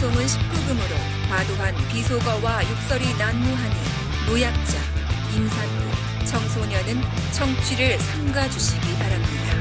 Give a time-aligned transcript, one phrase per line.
[0.00, 3.74] 방송은 19금으로 과도한 비속어와 욕설이 난무하니
[4.26, 4.78] 노약자,
[5.36, 9.54] 임산부, 청소년은 청취를 삼가주시기 바랍니다.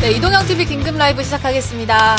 [0.00, 2.16] 네, 이동형 TV 긴급 라이브 시작하겠습니다.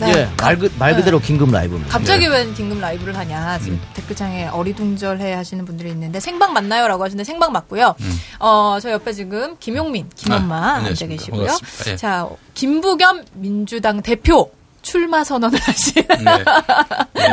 [0.00, 0.12] 네.
[0.14, 1.90] 예, 말, 그, 말 그대로 긴급 라이브입니다.
[1.90, 3.58] 갑자기 왜 긴급 라이브를 하냐.
[3.60, 6.86] 지금 댓글창에 어리둥절해 하시는 분들이 있는데 생방 맞나요?
[6.88, 7.94] 라고 하시는데 생방 맞고요.
[8.40, 11.06] 어, 저 옆에 지금 김용민, 김엄마 아, 앉아.
[11.06, 11.48] 계시고요.
[11.88, 11.96] 예.
[11.96, 14.50] 자, 김부겸 민주당 대표
[14.82, 16.44] 출마 선언을 하신 네.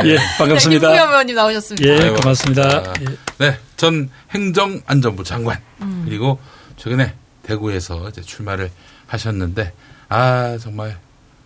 [0.04, 0.88] 예, 반갑습니다.
[0.88, 1.88] 김부겸 의원님 나오셨습니다.
[1.88, 2.62] 예, 아이고, 고맙습니다.
[2.62, 3.04] 아, 예.
[3.38, 5.58] 네, 전 행정안전부 장관
[6.04, 6.38] 그리고
[6.76, 8.70] 최근에 대구에서 이제 출마를
[9.06, 9.72] 하셨는데
[10.08, 10.98] 아 정말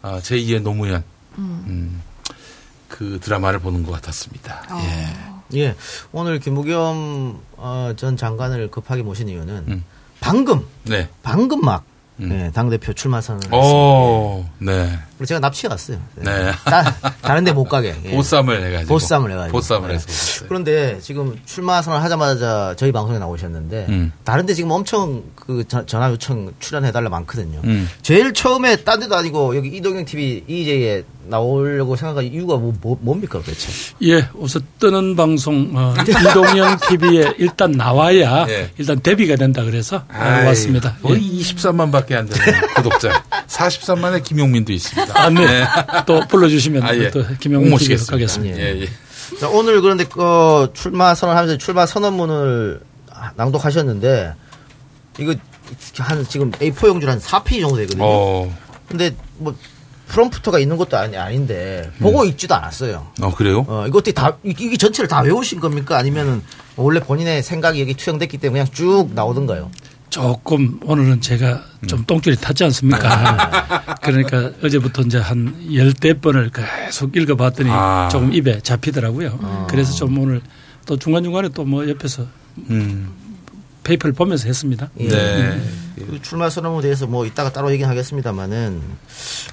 [0.03, 1.03] 아, 제2의 노무현
[1.39, 2.03] 음,
[2.89, 4.63] 그 드라마를 보는 것 같았습니다.
[4.83, 5.59] 예.
[5.59, 5.75] 예,
[6.13, 9.85] 오늘 김무겸 어, 전 장관을 급하게 모신 이유는 음.
[10.21, 11.09] 방금, 네.
[11.23, 11.85] 방금 막
[12.21, 12.31] 음.
[12.33, 13.67] 예, 당대표 출마 선언을 했습니다.
[13.67, 14.99] 오, 네.
[15.19, 15.99] 그리고 제가 납치해 갔어요.
[16.15, 16.53] 네.
[16.65, 17.95] 따, 다른 데 못 가게.
[18.05, 18.11] 예.
[18.15, 18.95] 보쌈을 해가지고.
[18.95, 19.53] 보쌈을 해가지고.
[19.59, 19.95] 보쌈을 예.
[19.95, 20.07] 해서.
[20.09, 20.49] 오셨어요.
[20.49, 24.13] 그런데 지금 출마 선언 하자마자 저희 방송에 나오셨는데 음.
[24.25, 27.61] 다른 데 지금 엄청 그 전- 전화 요청 출연해달라 많거든요.
[27.65, 27.89] 음.
[28.03, 33.39] 제일 처음에 딴 데도 아니고 여기 이동영 TV EJ에 나오려고 생각한 이유가 뭐, 뭐 뭡니까
[33.39, 33.69] 도대체?
[34.03, 38.71] 예, 우선 뜨는 방송 어, 이동영 TV에 일단 나와야 예.
[38.79, 40.97] 일단 데뷔가 된다 그래서 어, 아이, 왔습니다.
[41.03, 41.43] 거의 예.
[41.43, 43.23] 23만밖에 안 되는 구독자.
[43.47, 45.08] 43만의 김용민도 있습니다.
[45.15, 45.65] 아, 네.
[46.07, 47.11] 또 불러주시면 아, 예.
[47.11, 48.13] 또꼭 김영민 모시겠습니다.
[48.13, 48.59] 가겠습니다.
[48.59, 48.89] 예, 예.
[49.41, 52.81] 자, 오늘 그런데 어, 출마 선언하면서 출마 선언문을
[53.37, 54.35] 낭독하셨는데
[55.19, 55.35] 이거
[55.99, 58.05] 한 지금 A4 용지로 한 4페이지 정도 되거든요.
[58.05, 58.57] 어,
[58.89, 59.55] 근데 뭐
[60.09, 63.07] 프롬프터가 있는 것도 아니, 아닌데 보고 읽지도 않았어요.
[63.21, 63.67] 어, 그래요?
[63.69, 65.99] 어, 이거 어떻게 다, 이- 이게 전체를 다 외우신 겁니까?
[65.99, 66.43] 아니면은
[66.77, 69.71] 원래 본인의 생각이 여기 투영됐기 때문에 그냥 쭉 나오던가요?
[70.11, 71.87] 조금 오늘은 제가 음.
[71.87, 73.95] 좀 똥줄이 탔지 않습니까?
[74.03, 78.09] 그러니까 어제부터 이제 한 열대 번을 계속 읽어봤더니 아.
[78.11, 79.67] 조금 입에 잡히더라고요.
[79.69, 80.41] 그래서 좀 오늘
[80.87, 82.27] 또 중간중간에 또 뭐 옆에서
[82.71, 83.09] 음.
[83.89, 84.91] 페이퍼를 보면서 했습니다.
[85.01, 85.09] 예.
[85.09, 85.61] 네.
[85.97, 88.81] 그 출마 선언에 대해서 뭐 이따가 따로 얘기하겠습니다만은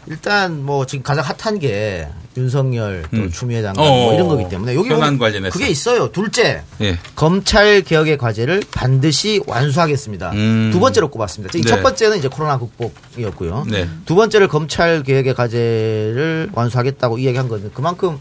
[0.08, 2.08] 일단 뭐 지금 가장 핫한 게
[2.38, 3.32] 윤석열 또 음.
[3.32, 5.54] 추미애 장관 어, 뭐 이런 거기 때문에 여기 관련해서.
[5.54, 6.12] 그게 있어요.
[6.12, 7.00] 둘째 예.
[7.16, 10.32] 검찰 개혁의 과제를 반드시 완수하겠습니다.
[10.34, 10.70] 음.
[10.72, 11.58] 두 번째로 꼽았습니다.
[11.58, 11.64] 네.
[11.64, 13.66] 첫 번째는 이제 코로나 극복이었고요.
[13.70, 13.88] 네.
[14.06, 18.20] 두 번째를 검찰 개혁의 과제를 완수하겠다고 이야기한 거는 그만큼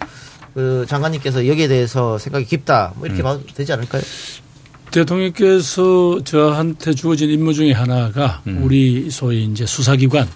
[0.54, 3.10] 그 장관님께서 여기에 대해서 생각이 깊다 뭐 음.
[3.10, 4.02] 이렇게 봐도 되지 않을까요?
[4.94, 8.60] 대통령께서 저한테 주어진 임무 중에 하나가 음.
[8.62, 10.28] 우리 소위 이제 수사기관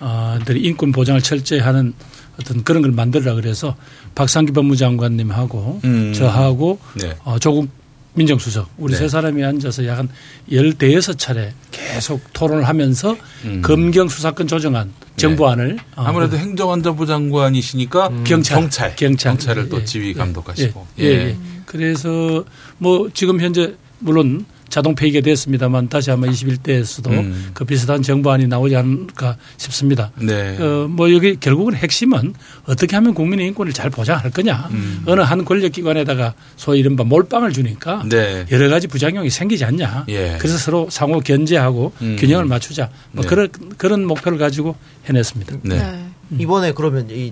[0.00, 1.94] 어, 들이 인권 보장을 철저히 하는
[2.38, 3.74] 어떤 그런 걸 만들라 그래서
[4.14, 6.12] 박상기 법무장관님하고 음.
[6.12, 7.16] 저하고 네.
[7.24, 7.70] 어, 조국
[8.14, 8.98] 민정수석 우리 네.
[8.98, 10.08] 세 사람이 앉아서 약 한
[10.50, 13.62] 열대여섯 차례 계속 토론을 하면서 음.
[13.62, 19.56] 검경 수사권 조정안 정부안을 어, 아무래도 행정안전부 장관이시니까 경찰, 경찰, 경찰.
[19.56, 20.86] 을또 예, 지휘 예, 감독하시고.
[20.98, 21.36] 예, 예, 예.
[21.64, 22.44] 그래서
[22.76, 27.50] 뭐 지금 현재 물론 자동 폐기가 됐습니다만 다시 아마 21대에서도 음.
[27.52, 30.12] 그 비슷한 정부안이 나오지 않을까 싶습니다.
[30.16, 30.56] 네.
[30.58, 32.32] 어, 뭐 여기 결국은 핵심은
[32.64, 34.68] 어떻게 하면 국민의 인권을 잘 보장할 거냐.
[34.70, 35.02] 음.
[35.04, 38.46] 어느 한 권력기관에다가 소위 이른바 몰빵을 주니까 네.
[38.50, 40.06] 여러 가지 부작용이 생기지 않냐.
[40.08, 40.36] 예.
[40.38, 42.16] 그래서 서로 상호 견제하고 음.
[42.18, 42.88] 균형을 맞추자.
[43.10, 43.28] 뭐 네.
[43.28, 44.74] 그런 그런 목표를 가지고
[45.04, 45.56] 해냈습니다.
[45.64, 46.06] 네.
[46.38, 47.30] 이번에 그러면 이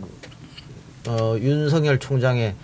[1.07, 2.55] 어, 윤석열 총장의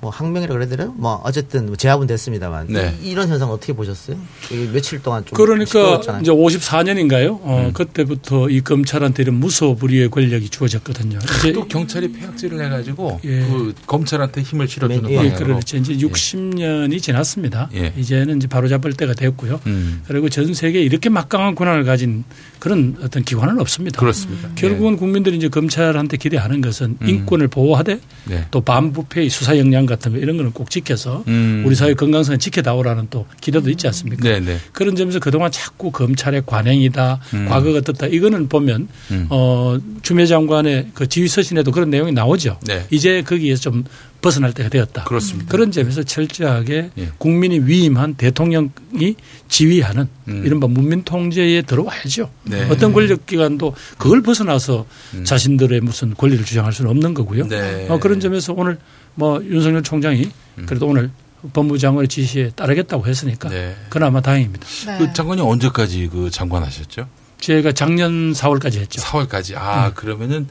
[0.00, 0.94] 뭐 항명이라 그래야 되나요?
[0.96, 2.96] 뭐 어쨌든 뭐 제압은 됐습니다만 네.
[3.02, 4.16] 이, 런 현상 어떻게 보셨어요?
[4.50, 6.22] 이 며칠 동안 좀 그러니까 시끄러웠잖아요.
[6.22, 7.38] 이제 54년인가요?
[7.42, 7.72] 어, 음.
[7.74, 11.18] 그때부터 이 검찰한테 이런 무소불위의 권력이 주어졌거든요.
[11.38, 13.40] 이제 또 경찰이 폐악질을 해가지고 예.
[13.40, 15.46] 그 검찰한테 힘을 실어주는 예, 예, 방향으로.
[15.46, 15.76] 그렇죠.
[15.76, 17.68] 이제 60년이 지났습니다.
[17.74, 17.92] 예.
[17.96, 19.60] 이제는 이제 바로 잡을 때가 됐고요.
[19.66, 20.02] 음.
[20.08, 22.24] 그리고 전 세계에 이렇게 막강한 권한을 가진
[22.58, 24.00] 그런 어떤 기관은 없습니다.
[24.00, 24.48] 그렇습니다.
[24.54, 28.46] 결국은 국민들이 이제 검찰한테 기대하는 것은 인권을 보호하되 네.
[28.50, 31.62] 또 반부패의 수사 역량 같은 거 이런 거는 꼭 지켜서 음.
[31.66, 34.22] 우리 사회 건강성을 지켜다오라는 또 기대도 있지 않습니까?
[34.22, 34.56] 네, 네.
[34.72, 37.46] 그런 점에서 그동안 자꾸 검찰의 관행이다, 음.
[37.46, 39.26] 과거가 어떻다, 이거는 보면, 음.
[39.28, 42.58] 어, 추미애 장관의 그 지휘서신에도 그런 내용이 나오죠.
[42.66, 42.86] 네.
[42.90, 43.84] 이제 거기에서 좀
[44.20, 45.04] 벗어날 때가 되었다.
[45.04, 45.50] 그렇습니다.
[45.50, 47.08] 그런 점에서 철저하게 예.
[47.18, 49.16] 국민이 위임한 대통령이
[49.48, 50.42] 지휘하는 음.
[50.44, 52.30] 이른바 문민 통제에 들어와야죠.
[52.44, 52.68] 네.
[52.70, 54.86] 어떤 권력 기관도 그걸 벗어나서
[55.24, 57.44] 자신들의 무슨 권리를 주장할 수는 없는 거고요.
[57.44, 57.48] 음.
[57.48, 57.86] 네.
[57.88, 58.78] 어, 그런 점에서 오늘
[59.14, 60.30] 뭐 윤석열 총장이
[60.66, 61.10] 그래도 오늘
[61.52, 63.74] 법무장관의 지시에 따르겠다고 했으니까 네.
[63.88, 64.66] 그나마 다행입니다.
[64.86, 64.98] 네.
[64.98, 67.08] 그 장관님 언제까지 그 장관 하셨죠?
[67.40, 69.00] 제가 작년 4월까지 했죠.
[69.00, 69.56] 4월까지.
[69.56, 70.46] 아, 그러면은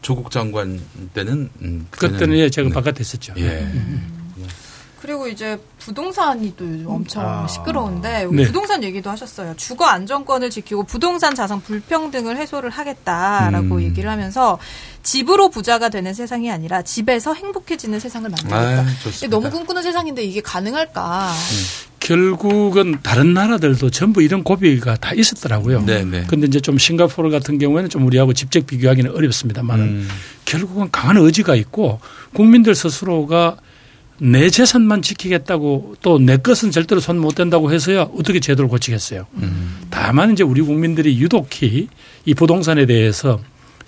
[0.00, 0.80] 조국 장관
[1.12, 2.74] 때는 음, 그때는 예, 제가 네.
[2.74, 3.34] 바깥에 있었죠.
[3.38, 3.66] 예.
[5.00, 5.58] 그리고 이제
[5.88, 7.46] 부동산이 또 요즘 엄청 아.
[7.46, 8.44] 시끄러운데 네.
[8.44, 9.54] 부동산 얘기도 하셨어요.
[9.56, 13.82] 주거 안정권을 지키고 부동산 자산 불평등을 해소를 하겠다라고 음.
[13.82, 14.58] 얘기를 하면서
[15.02, 18.82] 집으로 부자가 되는 세상이 아니라 집에서 행복해지는 세상을 만들겠다.
[18.82, 19.28] 아.
[19.30, 21.32] 너무 꿈꾸는 세상인데 이게 가능할까?
[22.00, 25.84] 결국은 다른 나라들도 전부 이런 고비가 다 있었더라고요.
[25.86, 26.24] 네, 네.
[26.28, 30.08] 근데 이제 좀 싱가포르 같은 경우에는 좀 우리하고 직접 비교하기는 어렵습니다만 음.
[30.44, 32.00] 결국은 강한 의지가 있고
[32.34, 33.56] 국민들 스스로가
[34.20, 39.26] 내 재산만 지키겠다고 또 내 것은 절대로 손 못 댄다고 해서야 어떻게 제도를 고치겠어요.
[39.36, 39.78] 음.
[39.90, 41.88] 다만 이제 우리 국민들이 유독히
[42.24, 43.40] 이 부동산에 대해서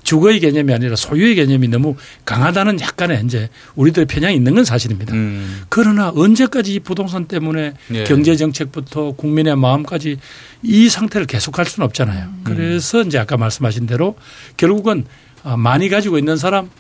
[0.03, 1.95] 주거의 개념이 아니라 소유의 개념이 너무
[2.25, 5.13] 강하다는 약간의 이제 우리들의 편향이 있는 건 사실입니다.
[5.15, 5.63] 음.
[5.69, 8.05] 그러나 언제까지 이 부동산 때문에 예.
[8.05, 10.17] 경제 정책부터 국민의 마음까지
[10.63, 12.25] 이 상태를 계속할 수는 없잖아요.
[12.27, 12.41] 음.
[12.45, 14.15] 그래서 이제 아까 말씀하신 대로
[14.57, 15.05] 결국은
[15.43, 16.71] 아, 많이 가지고 있는 사람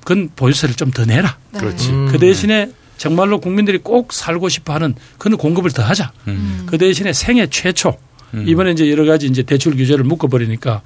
[0.00, 1.36] 그건 보유세를 좀 더 내라.
[1.52, 1.60] 네.
[1.60, 1.90] 그렇지.
[1.90, 2.08] 음.
[2.10, 2.70] 그 대신에
[3.02, 6.12] 정말로 국민들이 꼭 살고 싶어하는 그런 공급을 더 하자.
[6.28, 6.62] 음.
[6.66, 7.96] 그 대신에 생애 최초
[8.32, 8.44] 음.
[8.46, 10.82] 이번에 이제 여러 가지 이제 대출 규제를 묶어버리니까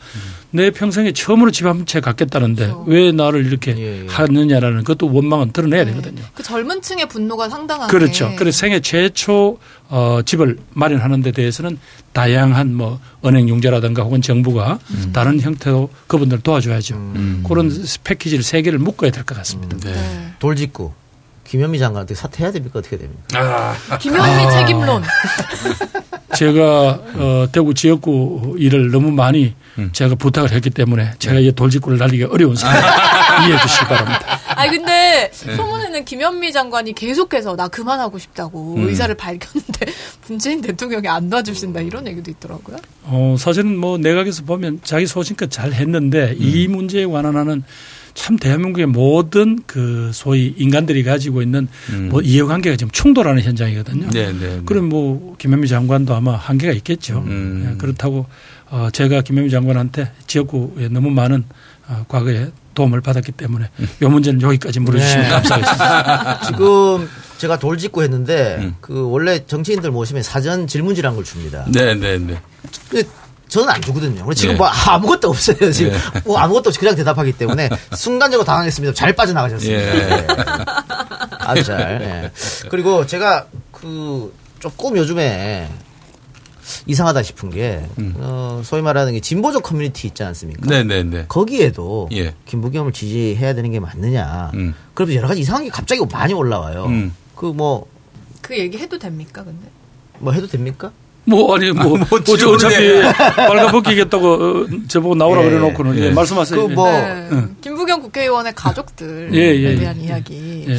[0.50, 2.84] 내 평생에 처음으로 집 한 채 갖겠다는데 그렇죠.
[2.88, 4.06] 왜 나를 이렇게 예, 예.
[4.08, 5.90] 하느냐라는 그것도 원망은 드러내야 네.
[5.90, 6.22] 되거든요.
[6.34, 8.32] 그 젊은 층의 분노가 상당하게 그렇죠.
[8.38, 9.58] 그래서 생애 최초
[9.90, 11.78] 어, 집을 마련하는 데 대해서는
[12.14, 14.78] 다양한 뭐 은행 융자라든가 혹은 정부가
[15.12, 16.94] 다른 형태로 그분들 도와줘야죠.
[16.96, 17.44] 음.
[17.46, 17.70] 그런
[18.04, 19.76] 패키지를 세 개를 묶어야 될 것 같습니다.
[19.84, 19.92] 네.
[19.92, 20.32] 네.
[20.38, 20.92] 돌직구.
[21.48, 22.78] 김현미 장관한테 사퇴해야 됩니까?
[22.78, 23.22] 어떻게 됩니까?
[23.34, 25.02] 아, 김현미 책임론.
[26.34, 29.90] 제가 어, 대구 지역구 일을 너무 많이 음.
[29.93, 32.76] 제가 부탁을 했기 때문에 제가 이 돌직구를 날리기가 어려운 상황
[33.46, 34.40] 이해해 주시기 바랍니다.
[34.48, 35.56] 아니 근데 네.
[35.56, 38.88] 소문에는 김현미 장관이 계속해서 나 그만하고 싶다고 음.
[38.88, 39.87] 의사를 밝혔는데
[40.28, 42.76] 문재인 대통령이 안 놔주신다 이런 얘기도 있더라고요.
[43.04, 46.37] 어, 사실은 뭐 내각에서 보면 자기 소신껏 잘 했는데 음.
[46.38, 47.62] 이 문제에 관한 하는
[48.16, 52.08] 참 대한민국의 모든 그 소위 인간들이 가지고 있는 음.
[52.10, 54.08] 뭐 이해관계가 지금 충돌하는 현장이거든요.
[54.10, 54.38] 네, 네.
[54.38, 54.60] 네.
[54.64, 57.22] 그럼 뭐 김현미 장관도 아마 한계가 있겠죠.
[57.26, 57.70] 음.
[57.70, 58.26] 예, 그렇다고
[58.70, 61.44] 어, 제가 김현미 장관한테 지역구에 너무 많은
[61.88, 63.68] 어, 과거에 도움을 받았기 때문에
[64.02, 65.28] 이 문제는 여기까지 물어주시면 네.
[65.28, 66.40] 감사하겠습니다.
[66.48, 68.76] 지금 제가 돌직구 했는데 음.
[68.80, 71.66] 그 원래 정치인들 모시면 사전 질문지라는 걸 줍니다.
[71.70, 72.40] 네, 네, 네.
[73.48, 74.25] 저는 안 주거든요.
[74.26, 74.58] 우리 지금 네.
[74.58, 75.70] 뭐 아무것도 없어요.
[75.70, 75.98] 지금 네.
[76.25, 78.94] 뭐 아무것도 없이 그냥 대답하기 때문에 순간적으로 당황했습니다.
[78.94, 79.81] 잘 빠져나가셨습니다.
[79.81, 80.16] 예.
[80.16, 80.26] 네.
[81.38, 82.00] 아주 잘.
[82.02, 82.69] 예.
[82.69, 85.69] 그리고 제가 그 조금 요즘에
[86.87, 88.14] 이상하다 싶은 게 음.
[88.19, 90.69] 어, 소위 말하는 게 진보적 커뮤니티 있지 않습니까?
[90.69, 91.25] 네, 네, 네.
[91.28, 92.34] 거기에도 예.
[92.46, 94.50] 김부겸을 지지해야 되는 게 맞느냐.
[94.54, 94.75] 음.
[94.94, 96.87] 그래도 여러 가지 이상한 게 갑자기 많이 올라와요.
[96.87, 97.14] 음.
[97.37, 99.66] 그뭐그 얘기 해도 됩니까 근데?
[100.19, 100.90] 뭐 해도 됩니까?
[101.26, 103.12] 뭐 아니 뭐, 뭐 어차- 질문을 어차피 해.
[103.12, 105.49] 빨가벗기겠다고 어, 저보고 나오라 예.
[105.50, 106.11] 그래놓고는 예, 예.
[106.11, 106.69] 말씀하세요.
[106.69, 107.28] 그 뭐- 네.
[107.32, 107.56] 응.
[107.61, 109.76] 김부겸 국회의원의 가족들에 예, 예, 예.
[109.76, 110.64] 대한 이야기.
[110.69, 110.76] 예.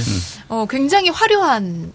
[0.48, 1.92] 어, 굉장히 화려한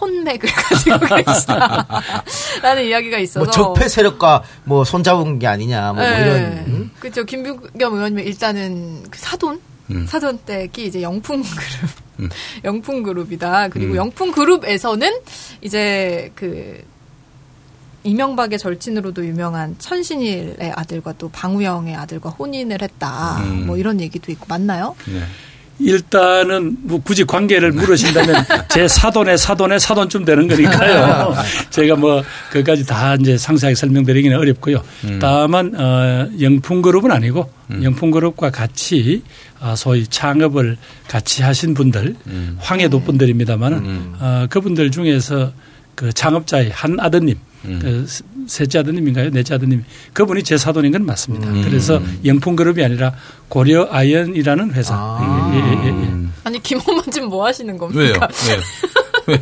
[0.00, 3.44] 혼맥을 가지고 계시다라는 이야기가 있어서.
[3.44, 6.90] 뭐 적폐 세력과 뭐 손잡은 게 아니냐 뭐, 뭐 이런 음?
[6.98, 7.24] 그렇죠.
[7.24, 9.60] 김부겸 의원님은 일단은 그 사돈
[9.92, 10.06] 음.
[10.08, 12.28] 사돈 댁이 이제 영풍 그룹 음.
[12.64, 13.68] 영풍 그룹이다.
[13.68, 13.96] 그리고 음.
[13.96, 15.08] 영풍 그룹에서는
[15.60, 16.82] 이제 그
[18.04, 23.38] 이명박의 절친으로도 유명한 천신일의 아들과 또 방우영의 아들과 혼인을 했다.
[23.44, 23.66] 음.
[23.66, 24.94] 뭐 이런 얘기도 있고 맞나요?
[25.06, 25.22] 네.
[25.78, 31.34] 일단은 뭐 굳이 관계를 물으신다면 제 사돈의 사돈의 사돈쯤 되는 거니까요.
[31.70, 34.82] 제가 뭐 그까지 다 이제 상세하게 설명드리기는 어렵고요.
[35.04, 35.18] 음.
[35.20, 37.50] 다만 어 영풍그룹은 아니고
[37.82, 39.22] 영풍그룹과 같이
[39.60, 40.76] 어, 소위 창업을
[41.08, 42.58] 같이 하신 분들 음.
[42.60, 44.14] 황해도 분들입니다만은 음.
[44.20, 45.52] 어, 그분들 중에서
[45.94, 47.78] 그 창업자의 한 아드님 음.
[47.80, 48.06] 그
[48.46, 49.30] 셋째 아드님인가요?
[49.30, 49.84] 넷째 아드님.
[50.12, 51.48] 그분이 제 사돈인 건 맞습니다.
[51.48, 51.62] 음.
[51.62, 53.14] 그래서 영풍그룹이 아니라
[53.48, 54.94] 고려아연이라는 회사.
[54.96, 55.50] 아.
[55.54, 55.90] 예, 예, 예, 예.
[56.08, 56.32] 음.
[56.44, 58.00] 아니 김엄마 지금 뭐 하시는 겁니까?
[58.02, 58.14] 왜요?
[59.26, 59.40] 왜요?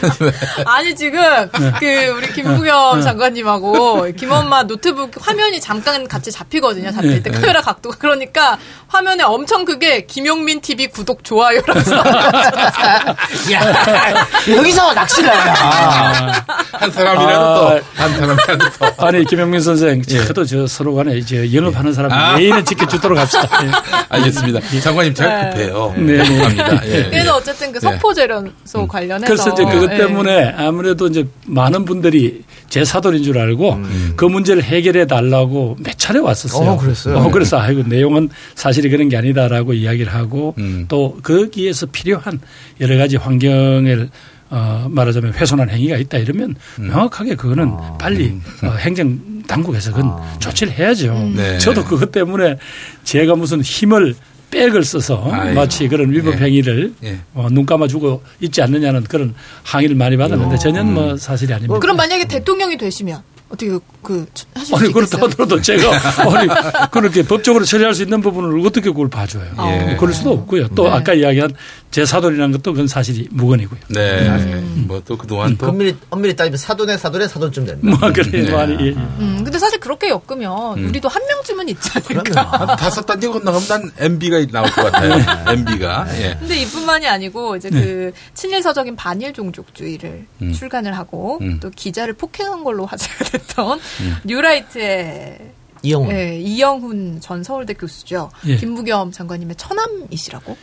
[0.64, 1.72] 아니 지금 네.
[1.78, 6.90] 그 우리 김부겸 장관님하고 김엄마 노트북 화면이 잠깐 같이 잡히거든요.
[6.92, 7.22] 잡힐 네.
[7.22, 11.96] 때 카메라 각도가 그러니까 화면에 엄청 크게 김용민 TV 구독 좋아요라고 써.
[13.52, 16.44] 야, 여기서 낚시를 하냐.
[16.72, 17.54] 한 사람이라도 아.
[17.54, 18.86] 더, 한 사람이라도 더.
[19.06, 22.38] 아니 김영민 선생, 저도 저 서로 간에 이제 영업하는 사람 아.
[22.40, 23.48] 예의는 지켜주도록 합시다.
[23.64, 23.70] 예.
[24.08, 24.60] 알겠습니다.
[24.82, 25.50] 장관님 잘 네.
[25.50, 25.94] 급해요.
[25.96, 26.42] 네, 네.
[26.42, 26.80] 합니다.
[26.86, 27.10] 예, 예.
[27.10, 27.90] 그래서 어쨌든 그 네.
[27.92, 29.96] 석포재 련소 관련해서 그래서 이제 그것 예.
[29.98, 33.80] 때문에 아무래도 이제 많은 분들이 제 사돈인 줄 알고
[34.16, 36.70] 그 문제를 해결해 달라고 몇 차례 왔었어요.
[36.70, 37.16] 어, 그랬어요?
[37.16, 40.86] 어, 그래서 아이고 내용은 사실이 그런 게 아니다라고 이야기를 하고 음.
[40.88, 42.40] 또 거기에서 필요한
[42.80, 44.10] 여러 가지 환경을
[44.50, 46.88] 어, 말하자면 훼손한 행위가 있다 이러면 음.
[46.88, 50.36] 명확하게 그거는 빨리 어, 행정 당국에서 그건 아.
[50.38, 51.12] 조치를 해야죠.
[51.34, 51.58] 네.
[51.58, 52.56] 저도 그것 때문에
[53.04, 54.14] 제가 무슨 힘을
[54.50, 55.54] 백을 써서 아이고.
[55.54, 56.44] 마치 그런 위법 예.
[56.44, 57.18] 행위를 예.
[57.34, 60.94] 어, 눈 감아주고 있지 않느냐는 그런 항의를 많이 받았는데 전혀 음.
[60.94, 61.78] 뭐 사실이 아닙니다.
[61.78, 65.18] 그럼 만약에 대통령이 되시면 어떻게 그, 그 하실 수 아니 그렇다?
[65.22, 65.90] 하더라도 제가
[66.36, 66.48] 아니
[66.90, 69.44] 그렇게 법적으로 처리할 수 있는 부분을 어떻게 그걸 봐줘요?
[69.66, 69.96] 예.
[69.98, 70.68] 그럴 수도 없고요.
[70.68, 70.90] 또 네.
[70.90, 71.52] 아까 이야기한
[71.90, 73.80] 제 사돈이라는 것도 그건 사실이 무건이고요.
[73.88, 74.62] 네.
[74.86, 77.80] 뭐또 그동안 또 엄밀히, 엄밀히 따지면 사돈의 사돈의 사돈쯤 된다.
[77.82, 78.50] 뭐 그래 네.
[78.52, 78.90] 많이 예, 예.
[78.92, 82.22] 음, 근데 사실 그렇게 엮으면 우리도 한 명쯤은 있지 않을까.
[82.22, 85.52] 그러면 한 다섯 단계 건너가면 난 MB가 나올 것 같아요.
[85.52, 86.06] MB가.
[86.20, 86.36] 예.
[86.38, 90.52] 근데 이뿐만이 아니고 이제 그 친일 서적인 반일 종족주의를 음.
[90.52, 91.58] 출간을 하고 음.
[91.60, 93.80] 또 기자를 폭행한 걸로 화제가 됐던
[94.24, 95.38] 뉴라이트의
[95.82, 96.14] 이영훈.
[96.14, 98.30] 예, 이영훈 전 서울대 교수죠.
[98.46, 98.56] 예.
[98.56, 100.56] 김부겸 장관님의 처남이시라고.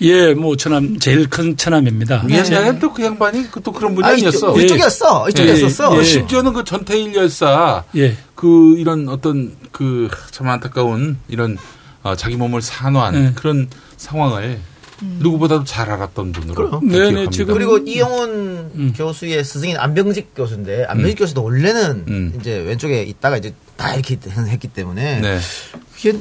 [0.00, 2.24] 예, 뭐 처남 제일 큰 처남입니다.
[2.28, 4.50] 옛날에 또그 양반이 그또 그런 분이 아, 아니었어.
[4.52, 5.28] 이쪽, 이쪽이었어.
[5.28, 5.94] 이쪽이었었어.
[5.94, 6.02] 예, 예.
[6.04, 8.16] 심지어는 그 전태일 열사 예.
[8.34, 11.56] 그 이런 어떤 그 참 안타까운 이런
[12.02, 13.32] 어, 자기 몸을 산화한 네.
[13.36, 14.58] 그런 상황을
[15.00, 17.30] 누구보다도 잘 알았던 분으로 네, 네, 기억합니다.
[17.30, 18.30] 지금- 그리고 이영훈
[18.74, 18.92] 음.
[18.96, 22.32] 교수의 스승인 안병직 교수인데 안병직 교수도 원래는 음.
[22.38, 25.38] 이제 왼쪽에 있다가 이제 다 이렇게 했기 때문에 네.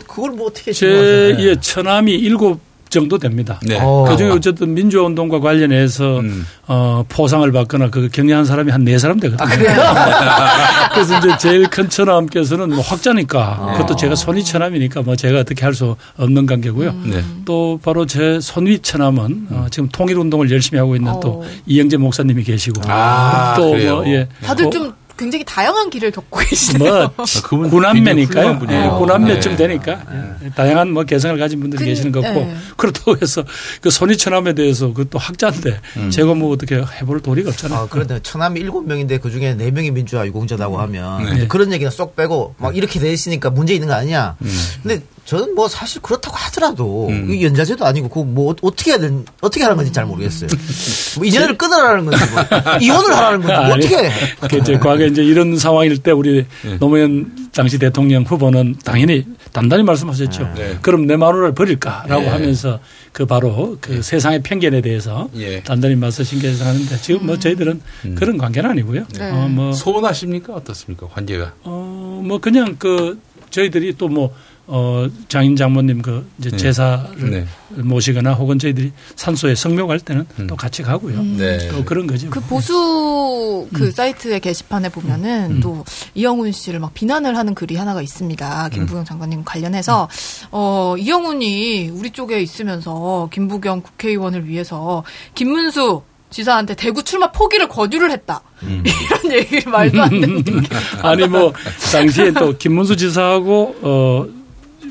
[0.07, 1.35] 그걸 뭐 어떻게 제?
[1.39, 2.59] 예, 처남이 일곱
[2.93, 3.59] 정도 됩니다.
[3.63, 3.77] 네.
[3.81, 4.05] 어.
[4.07, 6.45] 그중에 어쨌든 민주화 운동과 관련해서 음.
[6.67, 9.47] 어, 포상을 받거나 그 경례한 사람이 한 네 사람 되거든요.
[9.81, 13.71] 아, 그래서 이제 제일 큰 처남께서는 뭐 확자니까 아.
[13.73, 16.93] 그것도 제가 손위 처남이니까 뭐 제가 어떻게 할 수 없는 관계고요.
[17.05, 17.23] 네.
[17.45, 21.43] 또 바로 제 손위 처남은 어, 지금 통일 운동을 열심히 하고 있는 또 어.
[21.65, 23.95] 이영재 목사님이 계시고 아, 또 그래요?
[23.95, 24.27] 뭐 예.
[24.43, 27.12] 다들 뭐좀 굉장히 다양한 길을 겪고 계시네요.
[27.15, 28.15] 뭐 그분 구남매니까요.
[28.15, 28.84] 굉장히 훌륭한 분이에요.
[28.84, 29.58] 예, 구남매쯤 네.
[29.58, 30.01] 되니까
[30.43, 32.55] 예, 다양한 뭐 개성을 가진 분들이 근- 계시는 것 같고 네.
[32.77, 33.43] 그렇다고 해서
[33.82, 36.10] 그 손이처남에 대해서 그것도 학자인데 음.
[36.10, 37.79] 제가 뭐 어떻게 해볼 도리가 없잖아요.
[37.79, 41.48] 아, 그런데 처남이 일곱 명인데 그 중에 네 명이 민주화 유공자라고 하면 네.
[41.48, 44.36] 그런 얘기는 쏙 빼고 막 이렇게 돼 있으니까 문제 있는 거 아니냐.
[44.82, 47.41] 근데 저는 뭐 사실 그렇다고 하더라도 음.
[47.41, 50.49] 연자제도 아니고 그거 뭐 어떻게 해야 되는 어떻게 하는 건지 잘 모르겠어요.
[51.17, 54.11] 뭐 인연을 끊으라는 건지 뭐 이혼을 하라는 건지 뭐 어떻게 해.
[54.49, 56.77] 그 이제 과거에 이제 이런 상황일 때 우리 네.
[56.77, 60.53] 노무현 당시 대통령 후보는 당연히 단단히 말씀하셨죠.
[60.57, 60.77] 네.
[60.81, 62.27] 그럼 내 마누라를 버릴까라고 네.
[62.27, 62.79] 하면서
[63.13, 65.61] 그 바로 그 세상의 편견에 대해서 예.
[65.61, 67.81] 단단히 맞서신 게 생각하는데 지금 뭐 저희들은
[68.15, 69.05] 그런 관계는 아니고요.
[69.17, 69.31] 네.
[69.31, 71.53] 어, 뭐 소원하십니까 어떻습니까 관계가?
[71.63, 73.19] 어, 뭐 그냥 그
[73.51, 74.33] 저희들이 또뭐
[74.65, 76.58] 어, 장인 장모님 그 이제 네.
[76.58, 77.46] 제사를 네.
[77.70, 81.22] 모시거나 혹은 저희들이 산소에 성묘할 때는 또 같이 가고요.
[81.22, 81.67] 네.
[81.70, 82.29] 또 그런 거죠.
[82.29, 85.84] 그 보수 그 사이트의 게시판에 보면은 또
[86.15, 88.70] 이영훈 씨를 막 비난을 하는 글이 하나가 있습니다.
[88.70, 90.08] 김부겸 장관님 관련해서
[90.51, 95.03] 어 이영훈이 우리 쪽에 있으면서 김부겸 국회의원을 위해서
[95.36, 98.41] 김문수 지사한테 대구 출마 포기를 권유를 했다.
[98.63, 100.53] 이런 얘기를 말도 안 되는 얘기.
[101.03, 101.53] 아니 뭐
[101.91, 104.42] 당시에 또 김문수 지사하고 어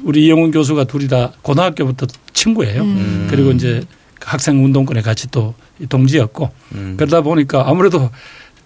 [0.03, 2.85] 우리 이영훈 교수가 둘이 다 고등학교부터 친구예요.
[3.29, 3.83] 그리고 이제
[4.21, 5.55] 학생 운동권에 같이 또
[5.89, 6.95] 동지였고 음.
[6.97, 8.11] 그러다 보니까 아무래도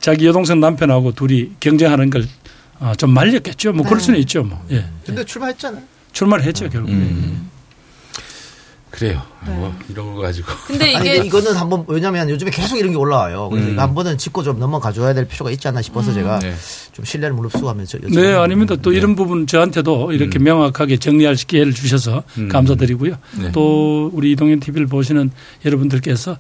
[0.01, 2.25] 자기 여동생 남편하고 둘이 경쟁하는 걸
[2.79, 3.73] 어, 좀 말렸겠죠.
[3.73, 4.43] 뭐 그럴 수는 있죠.
[4.43, 4.63] 뭐.
[4.71, 4.85] 예.
[5.05, 5.83] 근데 출마했잖아요.
[6.13, 6.93] 출마를 했죠, 결국에.
[6.93, 7.51] 음.
[8.97, 9.23] 그래요.
[9.47, 9.55] 네.
[9.55, 10.49] 뭐 이런 거 가지고.
[10.67, 13.51] 근데 아니 이게 이거는 한번 왜냐면 요즘에 계속 이런 게 올라와요.
[13.51, 13.79] 그래서 음.
[13.79, 16.55] 한 번은 짚고 좀 넘어가 줘야 될 필요가 있지 않나 싶어서 제가 네.
[16.93, 18.75] 좀 신뢰를 무릅쓰고 하면서 네, 아닙니다.
[18.77, 18.97] 또 네.
[18.97, 22.49] 이런 부분 저한테도 이렇게 명확하게 정리할 기회를 주셔서 음.
[22.49, 23.17] 감사드리고요.
[23.39, 23.53] 네.
[23.53, 25.31] 또 우리 이동현 TV를 보시는
[25.65, 26.39] 여러분들께서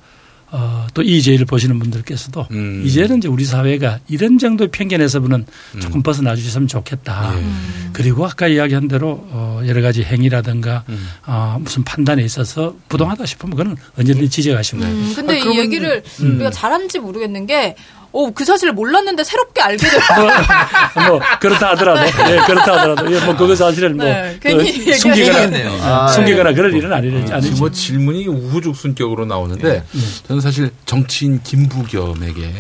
[0.50, 2.82] 어, 또 이재를 보시는 분들께서도 음.
[2.84, 5.44] 이제는 이제 우리 사회가 이런 정도의 편견에서는
[5.80, 7.34] 조금 벗어나 주셨으면 좋겠다.
[7.36, 7.44] 예.
[7.92, 11.08] 그리고 아까 이야기한 대로 어, 여러 가지 행위라든가 음.
[11.26, 15.08] 어, 무슨 판단에 있어서 부동하다 싶으면 그거는 언제든지 지적하시면 됩니다.
[15.08, 16.36] 음, 근데 아, 이 얘기를 음.
[16.36, 17.74] 우리가 잘하는지 모르겠는 게
[18.16, 23.54] 어, 그 사실을 몰랐는데 새롭게 알게 됐뭐 그렇다 하더라도 예, 그렇다 하더라도 예, 뭐 그거
[23.54, 25.70] 사실은 뭐 네, 괜히 그 숨기거나 했네요.
[25.82, 27.56] 아, 숨기거나 그럴 일은 아니, 지금 아니죠.
[27.56, 29.84] 뭐 질문이 우후죽 순격으로 나오는데
[30.26, 32.54] 저는 사실 정치인 김부겸에게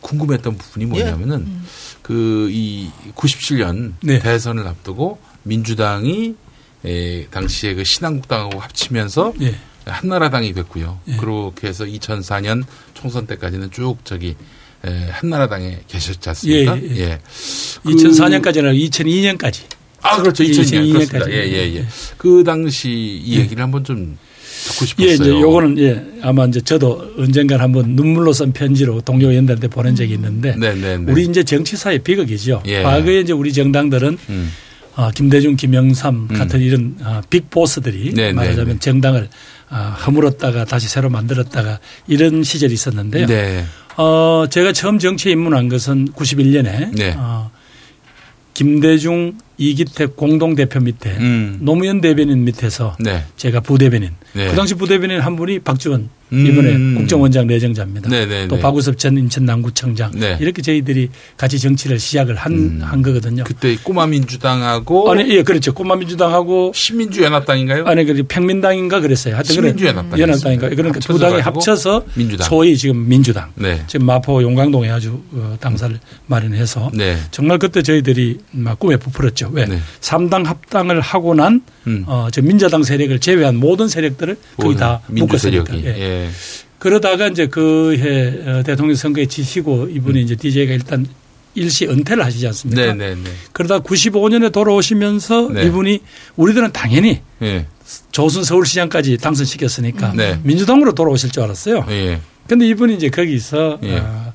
[0.00, 1.60] 궁금했던 부분이 뭐냐면은
[2.00, 4.18] 그이 97년 네.
[4.18, 6.36] 대선을 앞두고 민주당이
[6.86, 9.56] 에, 당시에 그 신한국당하고 합치면서 예.
[9.84, 11.00] 한나라당이 됐고요.
[11.08, 11.16] 예.
[11.16, 14.34] 그렇게 해서 2004년 총선 때까지는 쭉 저기 에,
[14.82, 16.78] 한나라당에 계셨지 않습니까?
[16.82, 17.18] 예, 예.
[17.82, 19.62] 그- 2004년까지는 2002년까지.
[20.02, 20.42] 아, 그렇죠.
[20.44, 20.60] 2002년.
[20.62, 21.18] 2002년 그렇습니다.
[21.18, 21.30] 까지.
[21.32, 21.86] 예, 예, 예.
[22.16, 24.16] 그 당시 이 얘기를 한번 좀
[24.64, 25.10] 듣고 싶었어요.
[25.10, 29.94] 예, 이제 요거는 예, 아마 이제 저도 언젠간 한번 눈물로 쓴 편지로 동료 의원들한테 보낸
[29.94, 31.12] 적이 있는데 네, 네, 네.
[31.12, 32.62] 우리 이제 정치사의 비극이죠.
[32.66, 32.82] 예.
[32.82, 34.52] 과거에 이제 우리 정당들은 음.
[34.96, 36.36] 어, 김대중, 김영삼 음.
[36.36, 38.78] 같은 이런 어, 빅보스들이 네, 네, 말하자면 네.
[38.80, 39.28] 정당을
[39.70, 43.26] 어, 허물었다가 다시 새로 만들었다가 이런 시절이 있었는데요.
[44.00, 44.06] 네.
[44.06, 47.14] 어, 제가 처음 정치에 입문한 것은 91년에 네.
[47.18, 47.50] 어,
[48.54, 51.58] 김대중, 이기택 공동대표 밑에 음.
[51.60, 53.24] 노무현 대변인 밑에서 네.
[53.36, 54.10] 제가 부대변인.
[54.32, 54.48] 네.
[54.48, 56.46] 그 당시 부대변인 한 분이 박지원 음.
[56.46, 58.08] 이번에 국정원장 내정자입니다.
[58.08, 58.62] 네, 네, 또 네.
[58.62, 60.38] 박우섭 전 인천 남구청장 네.
[60.40, 63.44] 이렇게 저희들이 같이 정치를 시작을 한, 한 거거든요.
[63.44, 65.74] 그때 꼬마 민주당하고 아니 예 그렇죠.
[65.74, 67.84] 꼬마 민주당하고 신민주 연합당인가요?
[67.84, 69.34] 아니 그 평민당인가 그랬어요.
[69.34, 70.18] 하여튼 신민주 연합당.
[70.18, 72.48] 연합당인가 그러니까 두 당이 합쳐서 민주당.
[72.48, 73.50] 소위 지금 민주당.
[73.56, 73.82] 네.
[73.88, 77.18] 지금 마포 용광동에 아주 어, 당사를 마련해서 네.
[77.30, 79.49] 정말 그때 저희들이 막 꿈에 부풀었죠.
[79.52, 79.66] 왜?
[79.66, 79.78] 네.
[80.00, 82.04] 삼당 합당을 하고 난 음.
[82.06, 85.76] 어, 저 민자당 세력을 제외한 모든 세력들을 거의 다 묶었으니까.
[85.78, 85.86] 예.
[85.86, 86.30] 예.
[86.78, 91.06] 그러다가 이제 그해 어, 대통령 선거에 지시고 이분이 이제 DJ가 일단
[91.54, 92.80] 일시 은퇴를 하시지 않습니까?
[92.80, 93.30] 네, 네, 네.
[93.52, 95.64] 그러다 95년에 돌아오시면서 네.
[95.64, 96.00] 이분이
[96.36, 97.66] 우리들은 당연히 예.
[98.12, 100.38] 조순 서울시장까지 당선시켰으니까 네.
[100.42, 101.86] 민주당으로 돌아오실 줄 알았어요.
[101.90, 102.20] 예.
[102.46, 103.98] 근데 이분이 이제 거기서 예.
[103.98, 104.29] 어,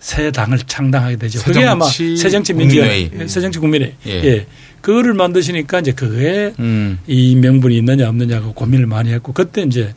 [0.00, 1.40] 새 당을 창당하게 되죠.
[1.42, 3.28] 그게 아마 새정치 새정치민주연회, 국민회의.
[3.28, 3.94] 새정치 국민회.
[4.06, 4.10] 예.
[4.24, 4.46] 예.
[4.80, 6.98] 그거를 만드시니까 이제 그거에 음.
[7.06, 9.92] 이 명분이 있느냐 없느냐고 고민을 많이 했고 그때 이제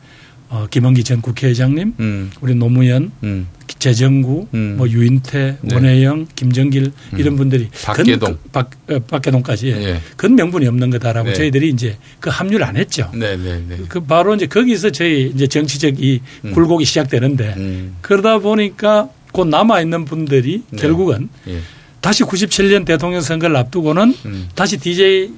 [0.50, 2.30] 어, 김원기 전 국회의장님, 음.
[2.40, 3.48] 우리 노무현, 음.
[3.78, 4.74] 재정구, 음.
[4.76, 5.74] 뭐 유인태, 네.
[5.74, 8.18] 원혜영, 김정길 이런 분들이 박계동.
[8.34, 9.72] 근- 박, 어, 박계동까지 예.
[9.82, 10.00] 예.
[10.16, 11.34] 근 명분이 없는 거다라고 네.
[11.34, 13.10] 저희들이 이제 그 합류를 안 했죠.
[13.14, 13.78] 네, 네, 네.
[13.88, 16.20] 그 바로 이제 거기서 저희 이제 정치적 이
[16.52, 17.96] 굴곡이 시작되는데 음.
[18.02, 20.80] 그러다 보니까 곧 남아 있는 분들이 네.
[20.80, 21.58] 결국은 예.
[22.00, 24.48] 다시 97년 대통령 선거를 앞두고는 음.
[24.54, 25.30] 다시 DJ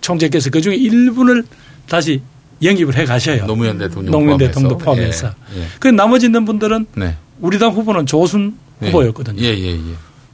[0.00, 1.44] 총재께서 그 중에 일분을
[1.88, 2.20] 다시
[2.62, 3.46] 영입을 해 가셔요.
[3.46, 4.48] 노무현 대통령 노무현 포함해서.
[4.48, 5.32] 대통령도 포함해서.
[5.54, 5.60] 예.
[5.60, 5.66] 예.
[5.78, 7.16] 그 나머지 있는 분들은 네.
[7.40, 8.86] 우리 당 후보는 조순 예.
[8.86, 9.40] 후보였거든요.
[9.40, 9.80] 예, 예, 예.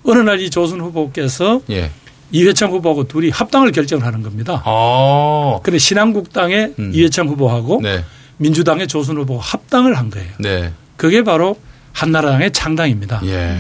[0.05, 1.91] 어느 날 이 조순 후보께서 예.
[2.33, 4.63] 이회창 후보하고 둘이 합당을 결정을 하는 겁니다.
[4.65, 5.59] 아.
[5.63, 6.93] 그래 신한국당의 음.
[6.95, 8.03] 이회창 후보하고 네.
[8.39, 10.31] 민주당의 조순 후보가 합당을 한 거예요.
[10.39, 10.73] 네.
[10.97, 11.57] 그게 바로
[12.03, 13.21] 한나라당의 창당입니다.
[13.25, 13.57] 예.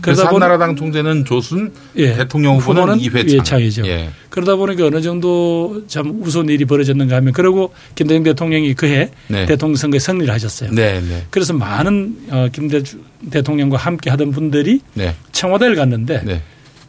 [0.00, 2.14] 그러다 그래서 보니- 한나라당 총재는 조순, 예.
[2.14, 3.28] 대통령 후보는, 후보는 이회창.
[3.30, 3.86] 이회창이죠.
[3.86, 4.10] 예.
[4.28, 9.46] 그러다 보니까 어느 정도 참 우스운 일이 벌어졌는가 하면 그리고 김대중 대통령이 그해 네.
[9.46, 10.70] 대통령 선거에 승리를 하셨어요.
[10.72, 11.24] 네, 네.
[11.30, 12.82] 그래서 많은 어, 김 대-
[13.30, 15.14] 대통령과 함께 하던 분들이 네.
[15.32, 16.42] 청와대를 갔는데 네.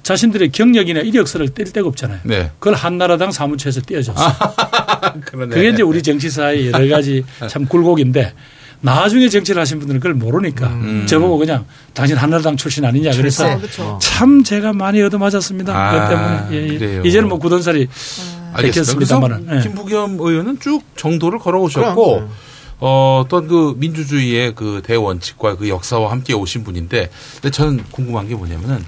[0.03, 2.19] 자신들의 경력이나 이력서를 뗄 데가 없잖아요.
[2.23, 2.51] 네.
[2.59, 4.27] 그걸 한나라당 사무처에서 떼어줬어요.
[5.25, 5.55] 그러네.
[5.55, 8.33] 그게 이제 우리 정치사의 여러 가지 참 굴곡인데
[8.81, 11.05] 나중에 정치를 하신 분들은 그걸 모르니까 음.
[11.07, 13.99] 저보고 그냥 당신 한나라당 출신 아니냐 그래서 아, 그렇죠.
[14.01, 15.73] 참 제가 많이 얻어맞았습니다.
[15.73, 17.07] 아, 그것 때문에 예, 예.
[17.07, 17.87] 이제는 뭐 굳은살이
[18.53, 18.61] 알겠습니다.
[18.61, 19.45] 뵙겠습니다만은.
[19.45, 19.63] 그래서 예.
[19.63, 22.29] 김부겸 의원은 쭉 정도를 걸어오셨고 그럼.
[22.79, 27.09] 어, 어떤 그 민주주의의 그 대원칙과 그 역사와 함께 오신 분인데
[27.41, 28.85] 근데 저는 궁금한 게 뭐냐면은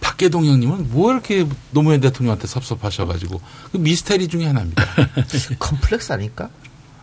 [0.00, 3.40] 박계동 형님은 뭐 이렇게 노무현 대통령한테 섭섭하셔가지고
[3.70, 4.84] 그 미스테리 중에 하나입니다.
[5.58, 6.48] 컴플렉스 아닐까?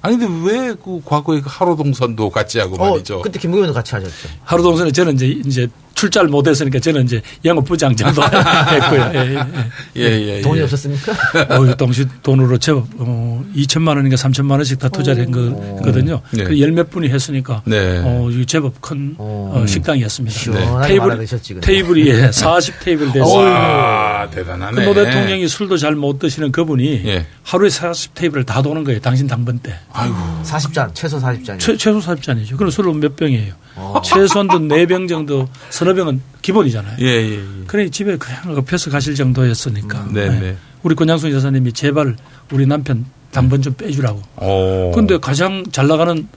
[0.01, 3.21] 아니 근데 왜 그 과거에 그 하로동선도 같이 하고 어, 말이죠.
[3.21, 4.29] 그때 김국현도 같이 하셨죠.
[4.43, 9.11] 하로동선에 저는 이제 이제 출자를 못 했으니까 저는 이제 영업 부장 정도 했고요.
[9.15, 9.35] 예, 예,
[9.95, 10.01] 예.
[10.01, 10.63] 예, 예, 돈이 예.
[10.63, 11.11] 없었습니까?
[11.49, 16.21] 어, 당시 돈으로 제법 어, 2천만 원인가 3천만 원씩 다 투자를 한 거거든요.
[16.31, 16.43] 네.
[16.43, 17.99] 그열몇 분이 했으니까 네.
[18.03, 19.51] 어, 제법 큰 오.
[19.55, 20.37] 어, 식당이었습니다.
[20.37, 21.27] 시원하게 테이블.
[21.61, 23.25] 테이블이 예, 40 테이블 됐어
[24.17, 24.21] 요.
[24.21, 24.85] 와그 대단하네.
[24.85, 27.25] 노 대통령이 술도 잘 못 드시는 그분이 예.
[27.43, 28.99] 하루에 40 테이블을 다 도는 거예요.
[28.99, 29.73] 당신 당번 때.
[29.91, 31.59] 아이고 40잔, 최소 40잔이.
[31.59, 32.55] 최, 최소 40잔이죠.
[32.57, 33.53] 그럼 술은 몇 병이에요?
[33.75, 34.01] 어.
[34.03, 36.97] 최소한도 4병 정도, 서너 병은 기본이잖아요.
[37.01, 37.39] 예, 예, 예.
[37.67, 40.07] 그래 집에 그냥 업혀서 가실 정도였으니까.
[40.11, 40.39] 네, 네.
[40.39, 40.57] 네.
[40.83, 42.15] 우리 권양숙 여사님이 제발
[42.51, 44.21] 우리 남편 당번 좀 빼주라고.
[44.37, 44.91] 어.
[44.95, 46.27] 근데 가장 잘 나가는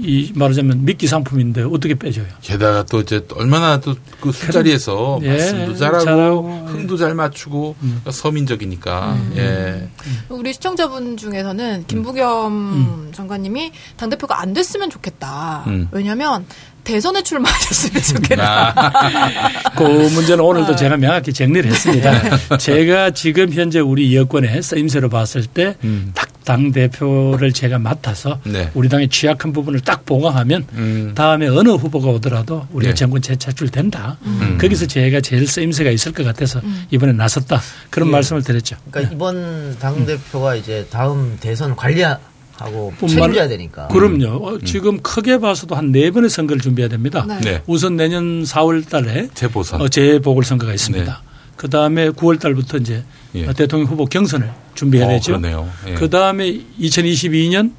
[0.00, 2.26] 이 말하자면 미끼 상품인데 어떻게 빼줘요?
[2.42, 6.46] 게다가 또 이제 얼마나 또 그 술자리에서 예, 말씀도 잘하고, 잘하고.
[6.48, 6.66] 음.
[6.66, 9.88] 흥도 잘 맞추고 그러니까 서민적이니까 예.
[10.28, 15.64] 우리 시청자분 중에서는 김부겸 장관님이 당 대표가 안 됐으면 좋겠다.
[15.68, 15.88] 음.
[15.92, 16.46] 왜냐면
[16.84, 18.72] 대선에 출마하셨으면 좋겠다.
[18.74, 22.56] 아, 그 문제는 오늘도 제가 명확히 정리를 했습니다.
[22.56, 26.12] 제가 지금 현재 우리 여권의 쓰임새로 봤을 때 음.
[26.14, 28.70] 딱 당 대표를 제가 맡아서 네.
[28.72, 31.12] 우리 당의 취약한 부분을 딱 보강하면 음.
[31.14, 32.94] 다음에 어느 후보가 오더라도 우리가 네.
[32.94, 34.16] 정권 재차출 된다.
[34.24, 34.56] 음.
[34.58, 37.60] 거기서 제가 제일 쓰임새가 있을 것 같아서 이번에 나섰다.
[37.90, 38.12] 그런 예.
[38.12, 38.76] 말씀을 드렸죠.
[38.90, 43.88] 그러니까 이번 당 대표가 이제 다음 대선 관리 하고 뿐만- 책임져야 되니까.
[43.88, 44.36] 그럼요.
[44.46, 47.26] 어, 지금 크게 봐서도 한 네 번의 선거를 준비해야 됩니다.
[47.28, 47.40] 네.
[47.42, 47.62] 네.
[47.66, 49.82] 우선 내년 4월 달에 재보선.
[49.82, 51.22] 어, 재보궐선거가 있습니다.
[51.58, 53.02] 그 다음에 9월 달부터 이제
[53.34, 53.46] 예.
[53.46, 55.40] 어, 대통령 후보 경선을 준비해야 어, 되죠.
[55.88, 55.94] 예.
[55.94, 57.72] 그 다음에 2022년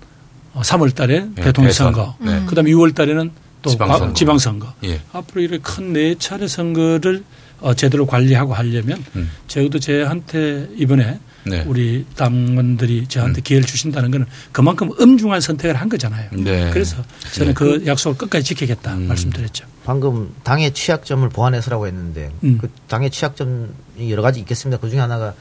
[0.54, 1.94] 3월 달에 예, 대통령 대선.
[1.94, 2.13] 선거.
[2.20, 2.44] 네.
[2.46, 4.06] 그 다음에 6월 달에는 또 지방선거.
[4.08, 4.74] 과- 지방선거.
[4.84, 5.02] 예.
[5.13, 7.24] 앞으로 이렇게 큰 네 차례 선거를
[7.62, 9.32] 어, 제대로 관리하고 하려면 음.
[9.48, 11.63] 적어도 저한테 이번에 네.
[11.67, 16.30] 우리 당원들이 저한테 기회를 주신다는 것은 그만큼 엄중한 선택을 한 거잖아요.
[16.34, 16.69] 네.
[16.71, 16.97] 그래서
[17.34, 19.08] 저는 그 약속을 끝까지 지키겠다 음.
[19.08, 19.65] 말씀드렸죠.
[19.86, 22.58] 방금 당의 취약점을 보완해서라고 했는데 음.
[22.60, 23.67] 그 당의 취약점이
[24.10, 24.80] 여러 가지 있겠습니다.
[24.80, 25.34] 그 중에 하나가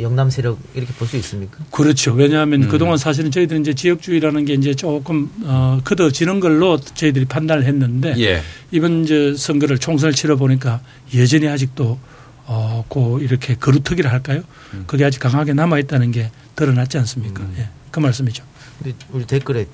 [0.00, 1.58] 영남 세력 이렇게 볼 수 있습니까?
[1.70, 2.12] 그렇죠.
[2.12, 2.68] 왜냐하면 음.
[2.68, 8.42] 그동안 사실은 저희들은 이제 지역주의라는 게 이제 조금 어 커져지는 걸로 저희들이 판단을 했는데 예.
[8.72, 10.80] 이번 이제 선거를 총선을 치러 보니까
[11.14, 11.98] 여전히 아직도
[12.46, 14.42] 어 고 이렇게 거루터기를 할까요?
[14.74, 14.84] 음.
[14.86, 17.42] 그게 아직 강하게 남아 있다는 게 드러났지 않습니까?
[17.58, 17.68] 예.
[17.90, 18.44] 그 말씀이죠.
[18.82, 19.66] 근데 우리 댓글에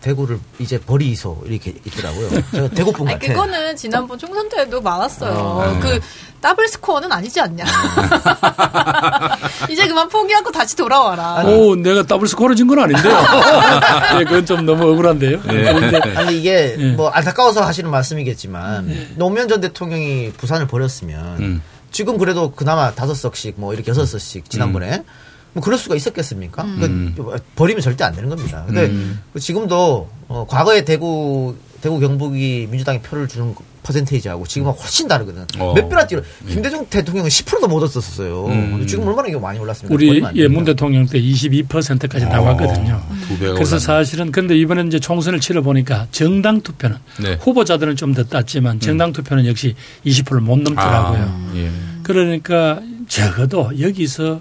[0.00, 2.30] 대구를 이제 버리소 이렇게 있더라고요.
[2.52, 3.32] 제가 대구 분 아니, 같아.
[3.34, 5.30] 그거는 지난번 총선 때도 많았어요.
[5.32, 5.80] 어, 네.
[5.80, 6.00] 그
[6.40, 7.64] 더블 스코어는 아니지 않냐.
[9.68, 11.42] 이제 그만 포기하고 다시 돌아와라.
[11.44, 13.12] 오, 내가 더블 스코어를 진건 아닌데요.
[14.20, 15.38] 예, 그건 좀 너무 억울한데요.
[15.50, 15.72] 예.
[15.72, 16.92] 그런데 아니 이게 예.
[16.92, 21.62] 뭐 안타까워서 하시는 말씀이겠지만 노무현 전 대통령이 부산을 버렸으면 음.
[21.90, 25.04] 지금 그래도 그나마 다섯 석씩 뭐 이렇게 여섯 석씩 지난번에
[25.52, 26.62] 뭐 그럴 수가 있었겠습니까?
[26.62, 27.14] 음.
[27.16, 28.64] 그 버리면 절대 안 되는 겁니다.
[28.66, 28.92] 근데
[29.32, 35.46] 그 지금도 어, 과거에 대구 대구 경북이 민주당에 표를 주는 퍼센테이지하고 지금은 훨씬 다르거든.
[35.58, 35.72] 어.
[35.74, 36.20] 몇 배나 뛰어.
[36.48, 38.46] 김대중 대통령은 10%도 못 얻었었어요.
[38.46, 38.86] 음.
[38.86, 39.94] 지금 얼마나 이거 많이 올랐습니까?
[39.94, 40.64] 우리 예, 문.
[40.64, 43.02] 대통령 때 22%까지 나왔거든요.
[43.26, 43.78] 두 배가 그래서 올랐네.
[43.84, 47.38] 사실은 근데 이번에 이제 총선을 치러 보니까 정당 투표는 네.
[47.40, 51.20] 후보자들은 좀 더 땄지만 정당 투표는 역시 20%를 못 넘더라고요.
[51.22, 51.70] 아, 예.
[52.02, 54.40] 그러니까 적어도 여기서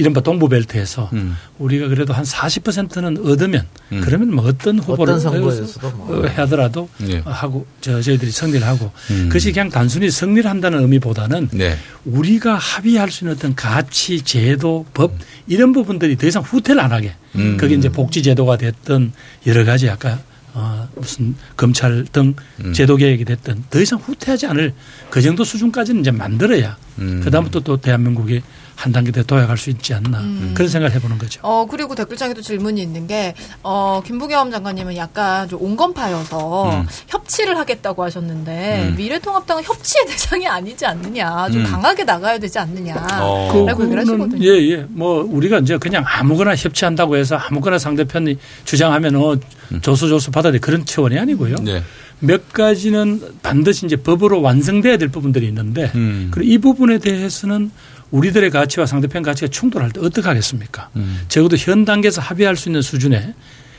[0.00, 1.36] 이른바 동부벨트에서 음.
[1.58, 4.00] 우리가 그래도 한 40%는 얻으면 음.
[4.02, 6.24] 그러면 뭐 어떤 후보를 어떤 뭐.
[6.24, 7.18] 어, 하더라도 예.
[7.18, 9.28] 하고 저 저희들이 승리를 하고 음.
[9.28, 11.76] 그것이 그냥 단순히 승리를 한다는 의미보다는 네.
[12.06, 15.12] 우리가 합의할 수 있는 어떤 가치, 제도, 법
[15.46, 17.14] 이런 부분들이 더 이상 후퇴를 안 하게.
[17.36, 17.58] 음.
[17.58, 19.12] 그게 이제 복지 제도가 됐든
[19.46, 20.18] 여러 가지 아까
[20.52, 22.34] 어 무슨 검찰 등
[22.64, 22.72] 음.
[22.72, 24.72] 제도 개혁이 됐든 더 이상 후퇴하지 않을
[25.10, 27.20] 그 정도 수준까지는 이제 만들어야 음.
[27.22, 28.42] 그다음부터 또 대한민국이
[28.80, 30.22] 한 단계 더 도약할 수 있지 않나
[30.54, 31.38] 그런 생각을 해보는 거죠.
[31.42, 36.86] 어, 그리고 댓글창에도 질문이 있는 게, 어, 김부겸 장관님은 약간 좀 온건파여서 음.
[37.08, 38.96] 협치를 하겠다고 하셨는데, 음.
[38.96, 41.50] 미래통합당은 협치의 대상이 아니지 않느냐.
[41.50, 41.66] 좀 음.
[41.66, 42.94] 강하게 나가야 되지 않느냐.
[43.20, 43.64] 어.
[43.66, 44.42] 라고 얘기를 하시거든요.
[44.42, 44.86] 예, 예.
[44.88, 49.36] 뭐 우리가 이제 그냥 아무거나 협치한다고 해서 아무거나 상대편이 주장하면 어
[49.82, 51.56] 조수 조수 받아야 돼 그런 차원이 아니고요.
[51.56, 51.82] 네.
[52.20, 56.28] 몇 가지는 반드시 이제 법으로 완성돼야 될 부분들이 있는데 음.
[56.30, 57.70] 그리고 이 부분에 대해서는
[58.10, 60.90] 우리들의 가치와 상대편 가치가 충돌할 때 어떻게 하겠습니까?
[60.96, 61.20] 음.
[61.28, 63.34] 적어도 현 단계에서 합의할 수 있는 수준에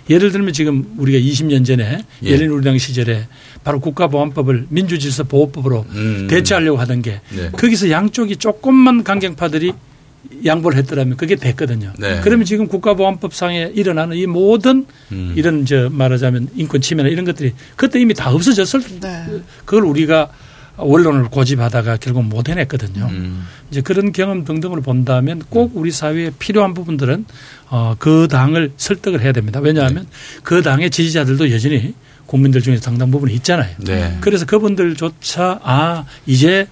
[0.09, 2.31] 예를 들면 지금 우리가 20년 전에 예.
[2.31, 3.27] 열린우리당 시절에
[3.63, 6.27] 바로 국가보안법을 민주질서 보호법으로 음.
[6.29, 7.49] 대체하려고 하던 게 네.
[7.51, 9.73] 거기서 양쪽이 조금만 강경파들이
[10.45, 11.93] 양보를 했더라면 그게 됐거든요.
[11.97, 12.19] 네.
[12.23, 15.33] 그러면 지금 국가보안법상에 일어나는 이 모든 음.
[15.35, 19.25] 이런 저 말하자면 인권 침해나 이런 것들이 그때 이미 다 없어졌을 네.
[19.65, 20.29] 그걸 우리가
[20.77, 23.07] 원론을 고집하다가 결국 못 해냈거든요.
[23.11, 23.45] 음.
[23.69, 27.25] 이제 그런 경험 등등을 본다면 꼭 우리 사회에 필요한 부분들은
[27.69, 29.59] 어, 그 당을 설득을 해야 됩니다.
[29.59, 30.07] 왜냐하면
[30.43, 31.93] 그 당의 지지자들도 여전히
[32.25, 33.75] 국민들 중에 상당 부분이 있잖아요.
[33.79, 34.17] 네.
[34.21, 36.67] 그래서 그분들조차 아 이제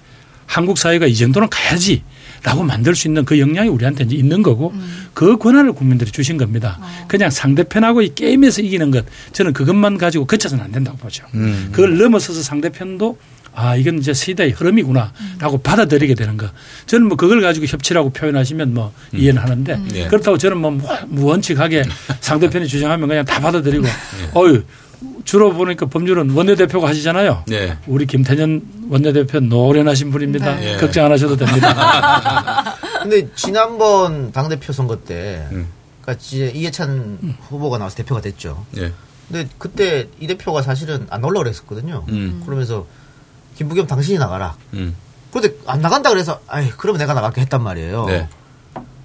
[0.46, 2.02] 한국 사회가 이 정도는 가야지.
[2.42, 4.72] 라고 만들 수 있는 그 역량이 우리한테 이제 있는 거고
[5.12, 6.78] 그 권한을 국민들이 주신 겁니다.
[7.06, 11.24] 그냥 상대편하고 이 게임에서 이기는 것 저는 그것만 가지고 그쳐서는 안 된다고 보죠.
[11.34, 11.68] 음.
[11.70, 13.18] 그걸 넘어서서 상대편도
[13.54, 16.46] 아 이건 이제 시대의 흐름이구나라고 받아들이게 되는 거.
[16.86, 20.06] 저는 뭐 그걸 가지고 협치라고 표현하시면 뭐 이해는 하는데 네.
[20.08, 21.84] 그렇다고 저는 뭐 무- 무원칙하게
[22.20, 23.86] 상대편이 주장하면 그냥 다 받아들이고
[24.36, 24.62] 어유
[25.24, 27.44] 주로 보니까 법률은 원내대표가 하시잖아요.
[27.48, 27.76] 네.
[27.86, 30.56] 우리 김태년 원내대표 노련하신 분입니다.
[30.56, 30.76] 네.
[30.76, 32.76] 걱정 안 하셔도 됩니다.
[33.02, 35.66] 근데 지난번 당대표 선거 때, 음.
[36.02, 38.64] 그러니까 이해찬 후보가 나와서 대표가 됐죠.
[38.76, 38.92] 예.
[39.28, 42.04] 근데 그때 이 대표가 사실은 안 올라 그랬었거든요.
[42.08, 42.42] 음.
[42.44, 42.86] 그러면서
[43.60, 44.56] 김부겸 당신이 나가라.
[44.72, 44.96] 음.
[45.30, 48.06] 그런데 안 나간다 그래서 아이 그러면 내가 나갈게 했단 말이에요.
[48.06, 48.26] 네.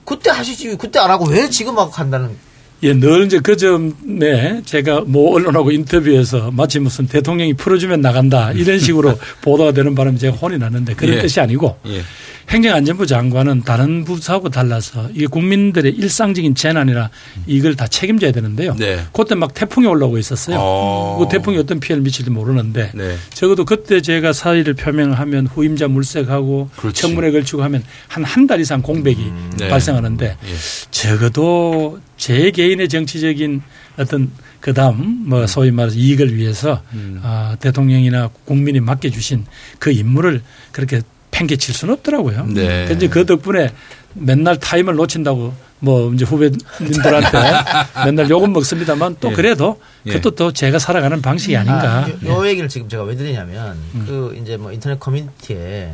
[0.05, 2.37] 그때 하시지 그때 안 하고 왜 지금 하고 한다는
[2.83, 8.79] 예, 늘 이제 그 점에 제가 뭐 언론하고 인터뷰에서 마치 무슨 대통령이 풀어주면 나간다 이런
[8.79, 11.21] 식으로 보도가 되는 바람에 제가 혼이 났는데 그런 예.
[11.21, 12.01] 뜻이 아니고 예.
[12.49, 17.09] 행정안전부 장관은 다른 부서하고 달라서 이게 국민들의 일상적인 재난이나
[17.47, 18.75] 이걸 다 책임져야 되는데요.
[18.75, 18.99] 네.
[19.13, 20.57] 그때 막 태풍이 올라오고 있었어요.
[20.59, 21.17] 어.
[21.19, 23.15] 그 태풍이 어떤 피해를 미칠지 모르는데 네.
[23.33, 27.01] 적어도 그때 제가 사의를 표명하면 후임자 물색하고 그렇지.
[27.01, 29.69] 청문회 걸치고 하면 한 한 달 이상 공백이 네.
[29.69, 30.55] 발생하는데 예.
[30.91, 33.61] 적어도 제 개인의 정치적인
[33.97, 34.29] 어떤
[34.59, 37.19] 그다음 뭐 소위 말해서 이익을 위해서 음.
[37.23, 39.45] 아, 대통령이나 국민이 맡겨주신
[39.79, 41.01] 그 임무를 그렇게
[41.35, 42.45] 팽개칠 수는 없더라고요.
[42.47, 42.85] 네.
[42.87, 43.73] 근데 그 덕분에
[44.13, 47.37] 맨날 타임을 놓친다고 뭐 이제 후배님들한테
[48.05, 49.33] 맨날 욕은 먹습니다만 또 예.
[49.33, 50.13] 그래도 예.
[50.13, 52.07] 그것도 또 제가 살아가는 방식이 아닌가.
[52.07, 52.13] 예.
[52.13, 54.05] 아, 요, 요 얘기를 지금 제가 왜 드리냐면 음.
[54.07, 55.91] 그 이제 뭐 인터넷 커뮤니티에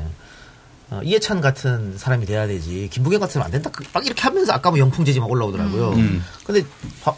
[0.92, 4.54] 어, 이해찬 같은 사람이 돼야 되지 김부겸 같은 사람 안 된다 그- 막 이렇게 하면서
[4.54, 5.94] 아까 뭐 영풍제지만 올라오더라고요.
[5.94, 6.24] 음.
[6.46, 6.64] 근데
[7.04, 7.16] 봐-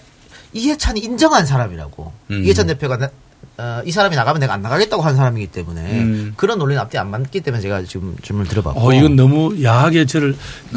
[0.53, 2.43] 이해찬이 인정한 사람이라고 음.
[2.45, 3.09] 이해찬 대표가 나-
[3.57, 6.33] 어, 이 사람이 나가면 내가 안 나가겠다고 한 사람이기 때문에 음.
[6.35, 10.35] 그런 논리는 앞뒤 안 맞기 때문에 제가 지금 질문을 드려봤고 어, 이건 너무 야하게 저를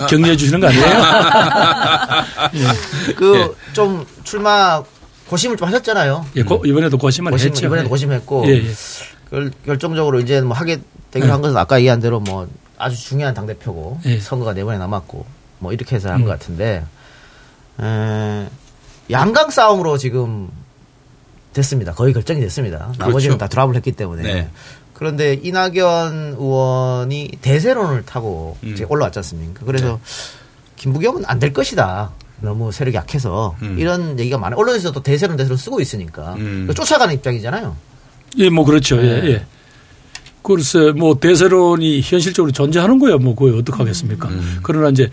[0.09, 0.87] 격려해 주시는 거 아니에요?
[3.17, 4.83] 그좀 출마
[5.29, 6.27] 고심을 좀 하셨잖아요.
[6.37, 7.67] 예, 고- 이번에도 고심을 고심, 했죠.
[7.67, 7.89] 이번에도 예.
[7.89, 8.65] 고심했고 예, 예.
[9.31, 10.79] 결, 결정적으로 이제 뭐 하게
[11.11, 11.33] 되기로 네.
[11.33, 12.47] 한 것은 아까 얘기한 대로 뭐
[12.79, 14.21] 아주 중요한 당 대표고 예.
[14.21, 15.25] 선거가 네 번에 남았고
[15.61, 16.29] 뭐 이렇게 해서 한것 음.
[16.29, 16.85] 같은데
[17.81, 18.47] 에,
[19.11, 20.49] 양강 싸움으로 지금
[21.57, 21.93] 됐습니다.
[21.93, 22.93] 거의 결정이 됐습니다.
[22.99, 23.39] 나머지는 그렇죠.
[23.39, 24.23] 다 드랍을 했기 때문에.
[24.23, 24.49] 네.
[24.95, 28.73] 그런데 이낙연 의원이 대세론을 타고 음.
[28.73, 29.65] 이제 올라왔지 않습니까?
[29.67, 30.01] 그래서
[30.77, 32.11] 김부겸은 안 될 것이다.
[32.41, 33.77] 너무 세력이 약해서 음.
[33.79, 34.59] 이런 얘기가 많아요.
[34.59, 36.71] 언론에서도 대세론 대세론 쓰고 있으니까 음.
[36.75, 37.77] 쫓아가는 입장이잖아요.
[38.39, 38.97] 예, 뭐 그렇죠.
[38.99, 39.27] 예, 네.
[39.31, 39.47] 예.
[40.43, 43.17] 글쎄, 뭐 대세론이 현실적으로 존재하는 거야.
[43.17, 44.29] 뭐 그거 어떡하겠습니까?
[44.29, 44.59] 음.
[44.63, 45.11] 그러나 이제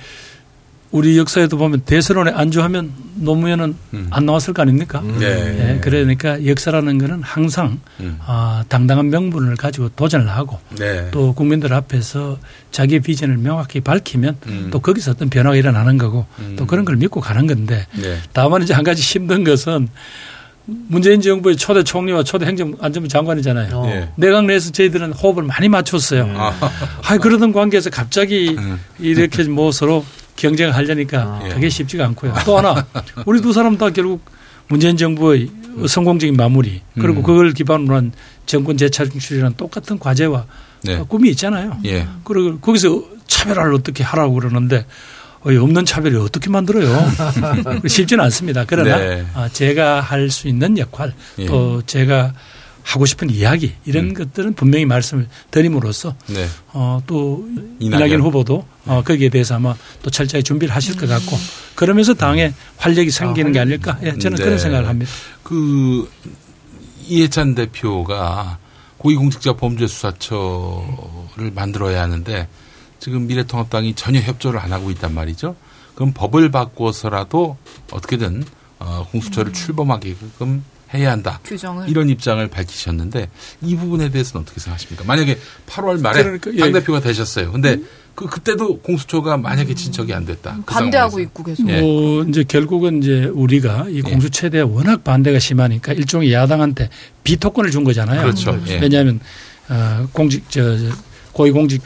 [0.93, 4.08] 우리 역사에도 보면 대세론에 안주하면 노무현은 음.
[4.12, 5.01] 안 나왔을 거 아닙니까?
[5.01, 5.25] 네.
[5.25, 8.19] 예, 그러니까 역사라는 거는 항상 음.
[8.23, 11.10] 아, 당당한 명분을 가지고 도전을 하고 네.
[11.10, 12.38] 또 국민들 앞에서
[12.69, 14.67] 자기의 비전을 명확히 밝히면 음.
[14.71, 16.56] 또 거기서 어떤 변화가 일어나는 거고 음.
[16.60, 18.19] 또 그런 걸 믿고 가는 건데 네.
[18.32, 19.88] 다만 이제 한 가지 힘든 것은
[20.65, 23.75] 문재인 정부의 초대 총리와 초대 행정안전부 장관이잖아요.
[23.75, 23.89] 어.
[23.89, 24.10] 예.
[24.15, 26.32] 내각 내에서 저희들은 호흡을 많이 맞췄어요.
[26.38, 26.53] 아.
[27.03, 28.79] 아, 그러던 관계에서 갑자기 음.
[28.99, 31.50] 이렇게 뭐 서로 경쟁을 하려니까 아.
[31.54, 32.34] 그게 쉽지가 않고요.
[32.46, 32.86] 또 하나
[33.26, 34.24] 우리 두 사람 다 결국
[34.67, 35.50] 문재인 정부의
[35.88, 37.24] 성공적인 마무리 그리고 음.
[37.24, 38.12] 그걸 기반으로 한
[38.46, 40.46] 정권 재창출이라는 똑같은 과제와
[40.84, 41.02] 네.
[41.08, 41.78] 꿈이 있잖아요.
[41.86, 42.08] 예.
[42.24, 44.86] 그리고 거기서 차별화를 어떻게 하라고 그러는데
[45.41, 47.06] 없는 차별을 어떻게 만들어요?
[47.88, 48.63] 쉽지는 않습니다.
[48.65, 49.26] 그러나 네.
[49.34, 51.46] 아, 제가 할 수 있는 역할 예.
[51.46, 52.34] 또 제가
[52.84, 54.13] 하고 싶은 이야기 이런 음.
[54.13, 56.46] 것들은 분명히 말씀을 드림으로써 네.
[56.74, 57.46] 어, 또
[57.80, 58.08] 이낙연.
[58.08, 61.38] 이낙연, 후보도 어, 거기에 대해서 아마 또 철저히 준비를 하실 것 같고
[61.76, 64.43] 그러면서 당에 활력이 생기는 게 아닐까 예, 저는 네.
[64.43, 65.12] 그런 생각을 합니다.
[65.43, 66.10] 그
[67.08, 68.58] 이해찬 대표가
[68.98, 72.48] 고위공직자 범죄수사처를 만들어야 하는데
[73.00, 75.56] 지금 미래통합당이 전혀 협조를 안 하고 있단 말이죠.
[75.96, 77.58] 그럼 법을 바꿔서라도
[77.91, 78.46] 어떻게든
[78.80, 81.39] 어, 공수처를 출범하게끔 해야 한다.
[81.43, 81.89] 규정을.
[81.89, 83.30] 이런 입장을 밝히셨는데
[83.62, 85.04] 이 부분에 대해서는 어떻게 생각하십니까?
[85.06, 86.60] 만약에 8월 말에 그러니까, 예.
[86.60, 87.52] 당대표가 되셨어요.
[87.52, 87.80] 근데
[88.15, 90.58] 그 그때도 공수처가 만약에 진척이 안 됐다.
[90.65, 91.19] 그 반대하고 상황에서.
[91.21, 91.69] 있고 계속.
[91.69, 91.82] 예.
[91.82, 96.89] 뭐 이제 결국은 이제 우리가 이 공수처에 워낙 반대가 심하니까 일종의 야당한테
[97.23, 98.21] 비토권을 준 거잖아요.
[98.21, 98.62] 그렇죠.
[98.67, 98.80] 예.
[98.80, 99.19] 왜냐하면
[99.69, 100.95] 어, 공직 저, 저
[101.32, 101.82] 고위공직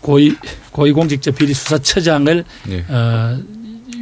[0.00, 0.36] 고위
[0.72, 2.84] 고위공직자 비리 수사처장을 예.
[2.88, 3.38] 어,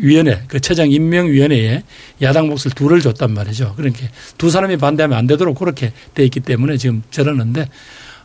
[0.01, 1.85] 위원회 그 처장 임명 위원회에
[2.23, 3.75] 야당 몫을 둘을 줬단 말이죠.
[3.77, 7.69] 그러니까 두 사람이 반대하면 안 되도록 그렇게 돼 있기 때문에 지금 저러는데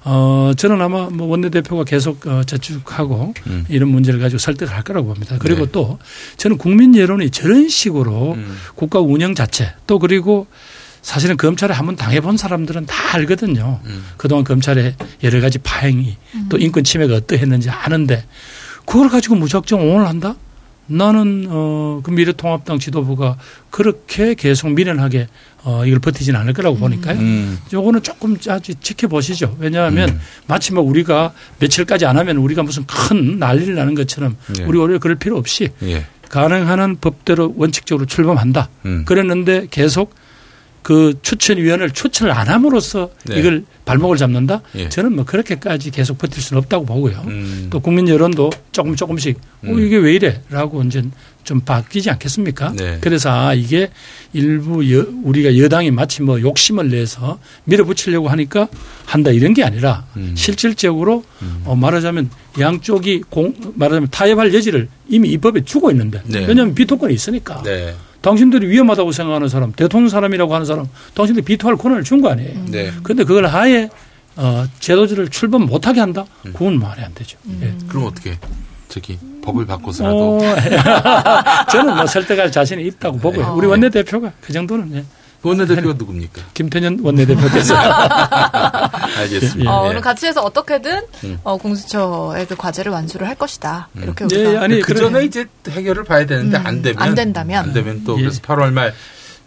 [0.10, 3.66] 어 저는 아마 뭐 원내대표가 계속 어, 저축하고 음.
[3.68, 5.36] 이런 문제를 가지고 설득을 할 거라고 봅니다.
[5.38, 5.72] 그리고 네.
[5.74, 6.00] 또
[6.38, 8.58] 저는 국민 여론이 저런 식으로 음.
[8.76, 10.48] 국가 운영 자체 또 그리고
[11.02, 13.82] 사실은 검찰에 한번 당해본 사람들은 다 알거든요.
[13.84, 14.06] 음.
[14.16, 16.16] 그동안 검찰의 여러 가지 파행이
[16.48, 18.24] 또 인권 침해가 어떠했는지 아는데
[18.86, 20.36] 그걸 가지고 무작정 옹호를 한다?
[20.86, 23.38] 나는 어, 그 미래통합당 지도부가
[23.70, 25.28] 그렇게 계속 미련하게
[25.68, 27.20] 어, 이걸 버티지는 않을 거라고 보니까요.
[27.20, 27.60] 음.
[27.74, 29.58] 요거는 조금 아주 지켜보시죠.
[29.60, 30.20] 왜냐하면 음.
[30.48, 34.64] 마치 뭐 우리가 며칠까지 안 하면 우리가 무슨 큰 난리를 나는 것처럼 예.
[34.64, 36.06] 우리 오히려 그럴 필요 없이 예.
[36.30, 38.70] 가능한 한 법대로 원칙적으로 출범한다.
[38.86, 39.04] 음.
[39.04, 40.16] 그랬는데 계속
[40.84, 43.38] 그 추천위원을 추천을 안 함으로써 네.
[43.38, 44.62] 이걸 발목을 잡는다.
[44.76, 44.88] 예.
[44.88, 47.26] 저는 뭐 그렇게까지 계속 버틸 수는 없다고 보고요.
[47.28, 47.68] 음.
[47.70, 49.86] 또 국민 여론도 조금 조금씩 어, 음.
[49.86, 51.04] 이게 왜 이래 라고 이제
[51.48, 52.74] 좀 바뀌지 않겠습니까?
[52.76, 52.98] 네.
[53.00, 53.90] 그래서 아 이게
[54.34, 58.68] 일부 여, 우리가 여당이 마치 뭐 욕심을 내서 밀어붙이려고 하니까
[59.06, 60.34] 한다 이런 게 아니라 음.
[60.36, 61.24] 실질적으로
[61.64, 62.30] 어, 말하자면
[62.60, 66.40] 양쪽이 공 말하자면 타협할 여지를 이미 이 법에 주고 있는데 네.
[66.46, 67.96] 왜냐하면 비토권이 있으니까 네.
[68.20, 72.66] 당신들이 위험하다고 생각하는 사람 대통령 사람이라고 하는 사람 당신들 비토할 권한을 준 거 아니에요.
[72.68, 72.92] 네.
[73.04, 73.90] 그런데 그걸 아예
[74.36, 76.26] 어, 제도제를 출범 못하게 한다?
[76.46, 76.52] 음.
[76.52, 77.38] 그건 말이 안 되죠.
[77.62, 77.74] 예.
[77.88, 78.38] 그럼 어떻게
[78.88, 80.40] 저기 법을 바꿔서라도 어,
[81.72, 83.46] 저는 뭐 설득할 자신이 있다고 보고요.
[83.46, 83.52] 네.
[83.52, 85.06] 우리 원내대표가 그 정도는 예.
[85.44, 86.42] 원내대표가 누굽니까?
[86.54, 87.76] 김태년 원내대표께서
[89.18, 89.72] 알겠습니다.
[89.72, 89.90] 어, 예.
[89.90, 91.40] 그럼 같이 해서 어떻게든 음.
[91.44, 93.90] 어, 공수처의 그 과제를 완수를 할 것이다.
[93.96, 95.00] 이렇게 네, 우리가 아니, 그 그래.
[95.00, 97.64] 전에 이제 해결을 봐야 되는데 음, 안 되면 안 된다면.
[97.66, 98.22] 안 되면 또 예.
[98.24, 98.94] 그래서 8월 말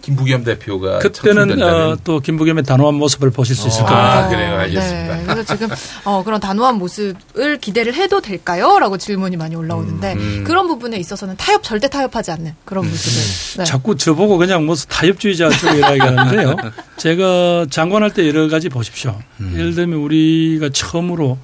[0.02, 4.24] 김부겸 대표가 그때는 어, 또 김부겸의 단호한 모습을 보실 수 있을 어, 겁니다.
[4.24, 4.58] 아, 그래요.
[4.58, 5.16] 알겠습니다.
[5.16, 5.68] 네, 그래서 지금
[6.04, 8.78] 어, 그런 단호한 모습을 기대를 해도 될까요?
[8.78, 10.44] 라고 질문이 많이 올라오는데 음.
[10.46, 13.64] 그런 부분에 있어서는 타협 절대 타협하지 않는 그런 모습을 네.
[13.64, 16.56] 자꾸 저보고 그냥 무슨 타협주의자 쪽이라 얘기하는데요.
[16.96, 19.18] 제가 장관할 때 여러 가지 보십시오.
[19.40, 19.54] 음.
[19.56, 21.38] 예를 들면 우리가 처음으로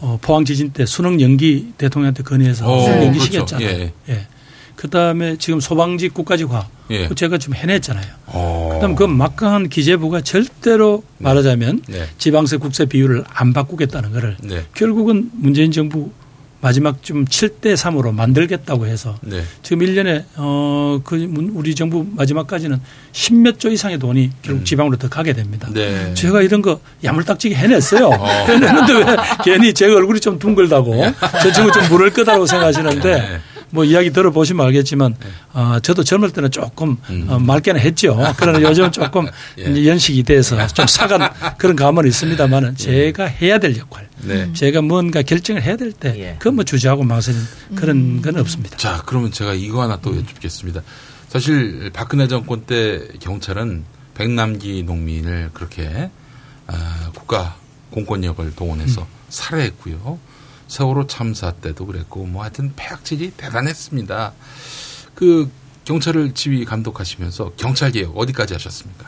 [0.00, 3.46] 어, 포항 지진 때 수능 연기 대통령한테 건의해서 오, 수능 연기 그렇죠.
[3.46, 3.68] 시켰잖아요.
[3.68, 3.92] 예.
[4.08, 4.26] 예.
[4.82, 6.66] 그 다음에 지금 소방직 국가직화.
[6.90, 7.06] 예.
[7.06, 8.04] 그 제가 지금 해냈잖아요.
[8.26, 8.70] 어.
[8.74, 12.08] 그다음 그 막강한 기재부가 절대로 말하자면 네.
[12.18, 14.64] 지방세 국세 비율을 안 바꾸겠다는 거를 네.
[14.74, 16.10] 결국은 문재인 정부
[16.60, 19.42] 마지막 좀 7대 3으로 만들겠다고 해서 네.
[19.62, 22.80] 지금 1년에 어그 우리 정부 마지막까지는
[23.12, 25.68] 10몇 조 이상의 돈이 결국 지방으로 더 가게 됩니다.
[25.68, 25.74] 음.
[25.74, 26.14] 네.
[26.14, 28.10] 제가 이런 거 야물딱지게 해냈어요.
[28.50, 31.04] 해냈는데 왜 괜히 제가 얼굴이 좀 둥글다고
[31.40, 33.40] 저 친구 좀 물을 거다라고 생각하시는데 네.
[33.72, 35.16] 뭐 이야기 들어보시면 알겠지만
[35.54, 37.26] 어, 저도 젊을 때는 조금 음.
[37.28, 38.18] 어, 맑게는 했죠.
[38.36, 39.26] 그러나 요즘은 조금
[39.58, 39.62] 예.
[39.62, 44.52] 이제 연식이 돼서 좀 사간 그런 감은 있습니다만은 제가 해야 될 역할, 네.
[44.52, 46.36] 제가 뭔가 결정을 해야 될때 예.
[46.38, 48.76] 그건 뭐 주저하고 망설이는 그런 건 없습니다.
[48.76, 50.82] 자, 그러면 제가 이거 하나 또 여쭙겠습니다.
[51.28, 56.10] 사실 박근혜 정권 때 경찰은 백남기 농민을 그렇게
[56.66, 57.56] 아, 국가
[57.90, 60.18] 공권력을 동원해서 살해했고요.
[60.72, 64.32] 세월호 참사 때도 그랬고 뭐 하여튼 폐악질이 대단했습니다.
[65.14, 65.50] 그
[65.84, 69.06] 경찰을 지휘 감독하시면서 경찰 개혁 어디까지 하셨습니까?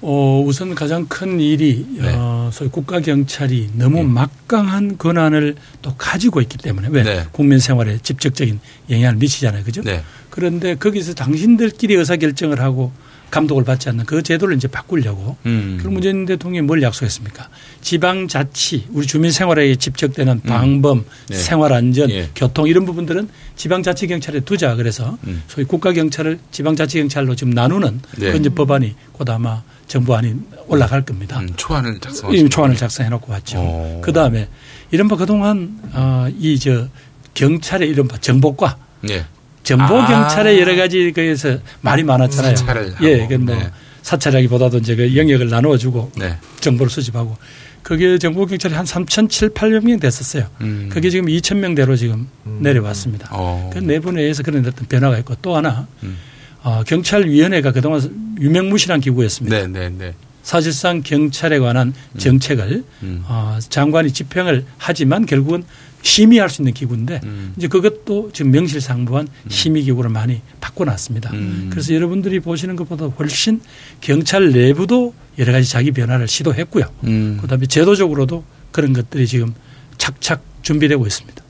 [0.00, 2.14] 어, 우선 가장 큰 일이 네.
[2.16, 4.02] 어, 소위 국가 경찰이 너무 예.
[4.04, 7.26] 막강한 권한을 또 가지고 있기 때문에 왜 네.
[7.30, 9.82] 국민 생활에 직접적인 영향을 미치잖아요, 그죠?
[9.82, 10.02] 네.
[10.30, 12.90] 그런데 거기서 당신들끼리 의사 결정을 하고
[13.30, 15.76] 감독을 받지 않는 그 제도를 이제 바꾸려고 음.
[15.78, 17.48] 그럼 문재인 대통령이 뭘 약속했습니까?
[17.80, 21.04] 지방자치, 우리 주민 생활에 집적되는 방범, 음.
[21.28, 21.36] 네.
[21.36, 22.30] 생활안전, 예.
[22.34, 25.42] 교통 이런 부분들은 지방자치 경찰에 두자 그래서 음.
[25.48, 28.32] 소위 국가 경찰을 지방자치 경찰로 지금 나누는 네.
[28.32, 30.34] 그 이제 법안이 곧 아마 정부안이
[30.66, 31.40] 올라갈 겁니다.
[31.40, 32.78] 음, 초안을 이미 작성하신 초안을 거예요?
[32.78, 33.58] 작성해 놓고 왔죠.
[33.58, 34.00] 어.
[34.04, 34.48] 그 다음에
[34.90, 36.88] 이른바 그동안 어, 이저
[37.34, 38.78] 경찰의 이른바 정보과
[39.10, 39.24] 예.
[39.70, 40.04] 정보 아.
[40.04, 42.56] 경찰의 여러 가지 거에서 말이 많았잖아요.
[42.56, 42.94] 사찰을.
[43.02, 43.70] 예, 그뭐 네.
[44.02, 46.36] 사찰하기보다도 이제 그 영역을 나누어 주고 네.
[46.60, 47.36] 정보를 수집하고
[47.84, 50.48] 그게 정보 경찰이 한 3,700명 됐었어요.
[50.62, 50.88] 음.
[50.90, 53.28] 그게 지금 2,000명대로 지금 내려왔습니다.
[53.30, 53.70] 어.
[53.72, 56.18] 그 내분에서 그런 어떤 변화가 있고 또 하나 음.
[56.64, 59.56] 어, 경찰위원회가 그동안 유명무실한 기구였습니다.
[59.56, 60.14] 네, 네, 네.
[60.42, 63.22] 사실상 경찰에 관한 정책을 음.
[63.28, 65.62] 어, 장관이 집행을 하지만 결국은
[66.02, 67.52] 심의할 수 있는 기구인데 음.
[67.56, 71.30] 이제 그것도 지금 명실상부한 심의 기구로 많이 바꿔놨습니다.
[71.32, 71.68] 음.
[71.70, 73.60] 그래서 여러분들이 보시는 것보다 훨씬
[74.00, 76.84] 경찰 내부도 여러 가지 자기 변화를 시도했고요.
[77.04, 77.38] 음.
[77.40, 79.54] 그다음에 제도적으로도 그런 것들이 지금
[79.98, 81.42] 착착 준비되고 있습니다.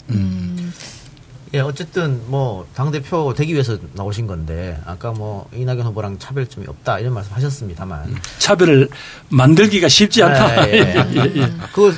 [1.52, 7.00] 예, 어쨌든 뭐 당 대표 되기 위해서 나오신 건데 아까 뭐 이낙연 후보랑 차별점이 없다
[7.00, 8.88] 이런 말씀 하셨습니다만 차별을
[9.28, 10.68] 만들기가 쉽지 않다.
[10.68, 11.06] 예, 예.
[11.16, 11.52] 예, 예.
[11.74, 11.92] 그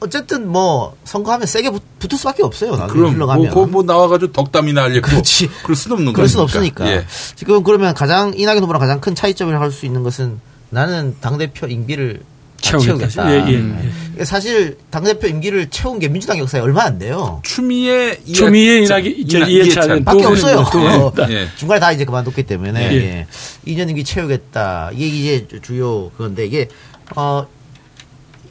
[0.00, 2.72] 어쨌든 뭐 선거하면 세게 붙, 붙을 수밖에 없어요.
[2.88, 3.50] 그럼 뭐, 흘러가면.
[3.54, 5.48] 그, 뭐 나와가지고 덕담이나 알려고 그렇지.
[5.62, 6.44] 그럴 수는 없는 그럴 수는.
[6.44, 6.90] 없으니까.
[6.90, 7.04] 예.
[7.36, 11.66] 지금 그러면 가장 이낙연 후보랑 가장 큰 차이점을 할 수 있는 것은 나는 당 대표
[11.66, 12.22] 임기를
[12.62, 13.30] 다 채우겠다.
[13.32, 14.16] 예, 예, 음.
[14.24, 17.40] 사실 당 대표 임기를 채운 게 민주당 역사에 얼마 안 돼요.
[17.42, 20.04] 추미애 추미애 자, 이낙이 이해찬.
[20.04, 20.58] 밖에 없어요.
[20.60, 21.12] 어.
[21.30, 21.48] 예.
[21.56, 22.96] 중간에 다 이제 그만뒀기 때문에 예.
[22.96, 23.26] 예.
[23.66, 24.90] 2년 임기 채우겠다.
[24.94, 26.68] 이게 이제 주- 주요 그건데 이게
[27.16, 27.46] 어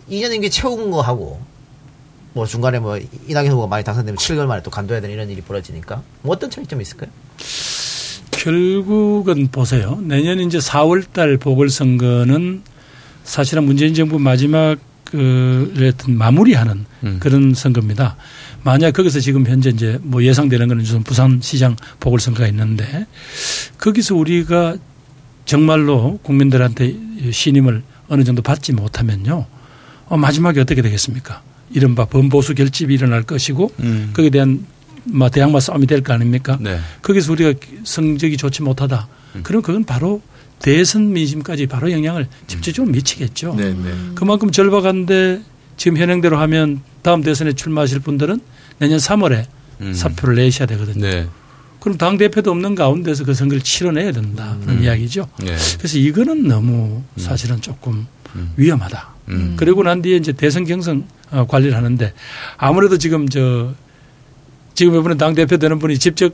[0.09, 1.39] 2년 임기 채운 거 하고
[2.33, 6.01] 뭐 중간에 뭐 이낙연 후보가 많이 당선되면 7개월 만에 또 간둬야 되는 이런 일이 벌어지니까
[6.21, 7.09] 뭐 어떤 차이점이 있을까요?
[8.31, 9.99] 결국은 보세요.
[10.01, 12.61] 내년 이제 4월달 보궐선거는
[13.23, 17.17] 사실은 문재인 정부 마지막 그 마무리하는 음.
[17.19, 18.15] 그런 선거입니다.
[18.63, 23.07] 만약 거기서 지금 현재 이제 뭐 예상되는 거는 우선 부산시장 보궐선거가 있는데
[23.79, 24.75] 거기서 우리가
[25.45, 26.95] 정말로 국민들한테
[27.31, 29.45] 신임을 어느 정도 받지 못하면요.
[30.09, 31.41] 어, 마지막에 어떻게 되겠습니까?
[31.71, 34.09] 이른바 범보수 결집이 일어날 것이고 음.
[34.13, 34.65] 거기에 대한
[35.05, 36.57] 뭐 대항마 싸움이 될 거 아닙니까?
[36.59, 36.79] 네.
[37.01, 39.07] 거기서 우리가 성적이 좋지 못하다.
[39.35, 39.43] 음.
[39.43, 40.21] 그럼 그건 바로
[40.59, 43.55] 대선 민심까지 바로 영향을 직접적으로 미치겠죠.
[43.55, 43.93] 네, 네.
[44.15, 45.41] 그만큼 절박한데
[45.77, 48.41] 지금 현행대로 하면 다음 대선에 출마하실 분들은
[48.79, 49.45] 내년 3월에
[49.81, 49.93] 음.
[49.93, 51.01] 사표를 내셔야 되거든요.
[51.07, 51.27] 네.
[51.79, 55.29] 그럼 당 대표도 없는 가운데서 그 선거를 치러내야 된다 그런 이야기죠.
[55.39, 55.55] 네.
[55.77, 58.51] 그래서 이거는 너무 사실은 조금 음.
[58.57, 59.07] 위험하다.
[59.29, 59.53] 음.
[59.57, 62.13] 그리고 난 뒤에 이제 대선 경선 어, 관리를 하는데
[62.57, 63.73] 아무래도 지금 저
[64.73, 66.33] 지금 이번에 당 대표 되는 분이 직접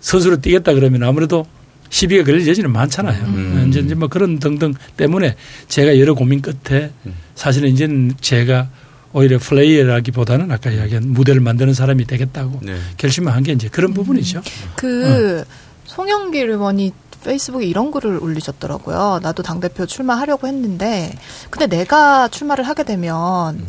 [0.00, 1.46] 선수로 뛰겠다 그러면 아무래도
[1.88, 3.24] 시비가 걸릴 여지는 많잖아요.
[3.26, 3.66] 음.
[3.68, 5.36] 이제, 이제 뭐 그런 등등 때문에
[5.68, 7.14] 제가 여러 고민 끝에 음.
[7.34, 8.68] 사실은 이제는 제가
[9.12, 12.76] 오히려 플레이어라기보다는 아까 이야기한 무대를 만드는 사람이 되겠다고 네.
[12.98, 14.42] 결심을 한 게 이제 그런 부분이죠.
[14.76, 15.44] 그
[15.86, 16.92] 송영길 의원이
[17.26, 19.18] 페이스북에 이런 글을 올리셨더라고요.
[19.22, 21.12] 나도 당대표 출마하려고 했는데,
[21.50, 23.66] 근데 내가 출마를 하게 되면,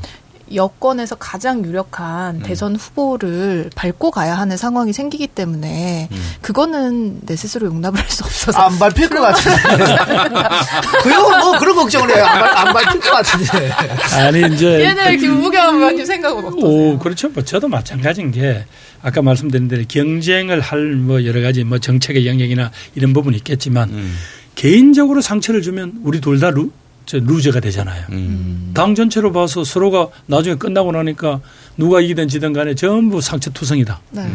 [0.54, 6.10] 여권에서 가장 유력한 대선 후보를 밟고 가야 하는 상황이 생기기 때문에
[6.42, 9.58] 그거는 내 스스로 용납을 할 수 없어서 안 밟힐 것 같은데.
[11.04, 12.26] 그 형은 뭐 그런 걱정을 해요.
[12.26, 13.72] 안, 밟, 안 밟힐 것 같은데.
[14.16, 16.66] 아니 이제 얘네 김부겸 의원님 생각은 어떠세요?
[16.66, 17.30] 오, 그렇죠.
[17.30, 18.66] 뭐 저도 마찬가지인 게
[19.02, 24.16] 아까 말씀드린 대로 경쟁을 할 뭐 여러 가지 뭐 정책의 영역이나 이런 부분이 있겠지만 음.
[24.56, 26.72] 개인적으로 상처를 주면 우리 둘다 루,
[27.08, 28.06] 저 loser가 되잖아요.
[28.12, 28.72] 음.
[28.74, 31.40] 당 전체로 봐서 서로가 나중에 끝나고 나니까
[31.78, 34.02] 누가 이기든 지든 간에 전부 상처 투성이다.
[34.12, 34.30] 네.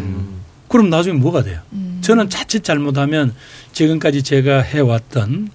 [0.68, 1.60] 그럼 나중에 뭐가 돼요?
[1.74, 1.98] 음.
[2.00, 3.34] 저는 자칫 잘못하면
[3.72, 5.50] 지금까지 제가 해왔던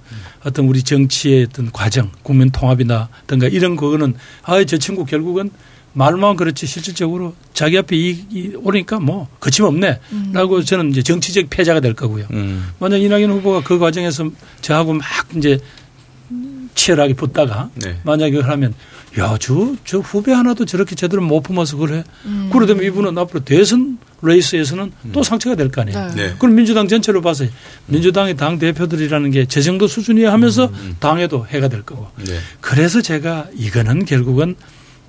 [0.45, 4.13] 어떤 우리 정치의 어떤 과정, 국민 통합이나든가 이런 거는
[4.43, 5.49] 아, 저 친구 결국은
[5.93, 9.99] 말만 그렇지 실질적으로 자기 앞에 이익이 오니까 뭐 거침없네.
[10.31, 12.27] 라고 저는 이제 정치적 패자가 될 거고요.
[12.31, 12.69] 음.
[12.77, 14.29] 만약 이낙연 후보가 그 과정에서
[14.61, 15.03] 저하고 막
[15.35, 15.57] 이제
[16.77, 17.99] 치열하게 붙다가 네.
[18.03, 18.73] 만약에 그걸 하면
[19.19, 22.03] 야, 저, 저 후배 하나도 저렇게 제대로 못 품어서 그래.
[22.51, 26.09] 그러다면 이분은 앞으로 대선 레이스에서는 또 상처가 될 거 아니에요.
[26.09, 26.15] 네.
[26.27, 26.35] 네.
[26.37, 27.45] 그럼 민주당 전체로 봐서
[27.87, 32.07] 민주당의 당 대표들이라는 게 제 정도 수준이야 하면서 당에도 해가 될 거고.
[32.25, 32.37] 네.
[32.61, 34.55] 그래서 제가 이거는 결국은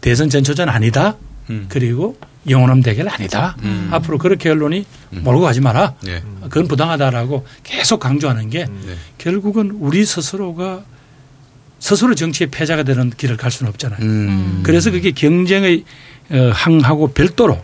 [0.01, 1.17] 대선 전초전 아니다.
[1.51, 1.67] 음.
[1.69, 2.17] 그리고
[2.49, 3.57] 영원함 대결 아니다.
[3.91, 5.95] 앞으로 그렇게 언론이 몰고 가지 마라.
[6.03, 6.23] 네.
[6.45, 8.95] 그건 부당하다라고 계속 강조하는 게 네.
[9.19, 10.83] 결국은 우리 스스로가
[11.79, 14.01] 스스로 정치의 패자가 되는 길을 갈 수는 없잖아요.
[14.03, 14.61] 음.
[14.63, 15.85] 그래서 그게 경쟁의
[16.31, 17.63] 어, 항하고 별도로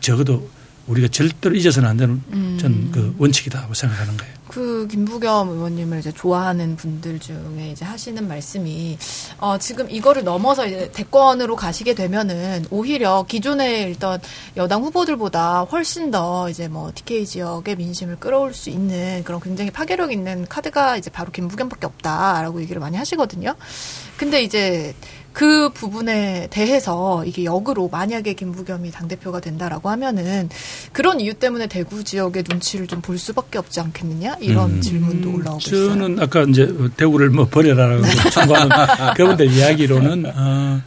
[0.00, 0.48] 적어도
[0.86, 2.22] 우리가 절대로 잊어서는 안 되는
[2.58, 4.34] 전그 원칙이다고 생각하는 거예요.
[4.48, 8.96] 그 김부겸 의원님을 이제 좋아하는 분들 중에 이제 하시는 말씀이
[9.38, 14.20] 어 지금 이거를 넘어서 이제 대권으로 가시게 되면은 오히려 기존의 일단
[14.56, 20.12] 여당 후보들보다 훨씬 더 이제 뭐 TK 지역의 민심을 끌어올 수 있는 그런 굉장히 파괴력
[20.12, 23.54] 있는 카드가 이제 바로 김부겸밖에 없다라고 얘기를 많이 하시거든요.
[24.16, 24.94] 근데 이제
[25.34, 30.48] 그 부분에 대해서 이게 역으로 만약에 김부겸이 당대표가 된다라고 하면은
[30.92, 34.36] 그런 이유 때문에 대구 지역의 눈치를 좀 볼 수밖에 없지 않겠느냐?
[34.40, 34.80] 이런 음.
[34.80, 35.88] 질문도 올라오고 있어요.
[35.90, 38.70] 저는 아까 이제 대구를 뭐 버려라라고 청구하는
[39.16, 40.80] 그분들 이야기로는 어,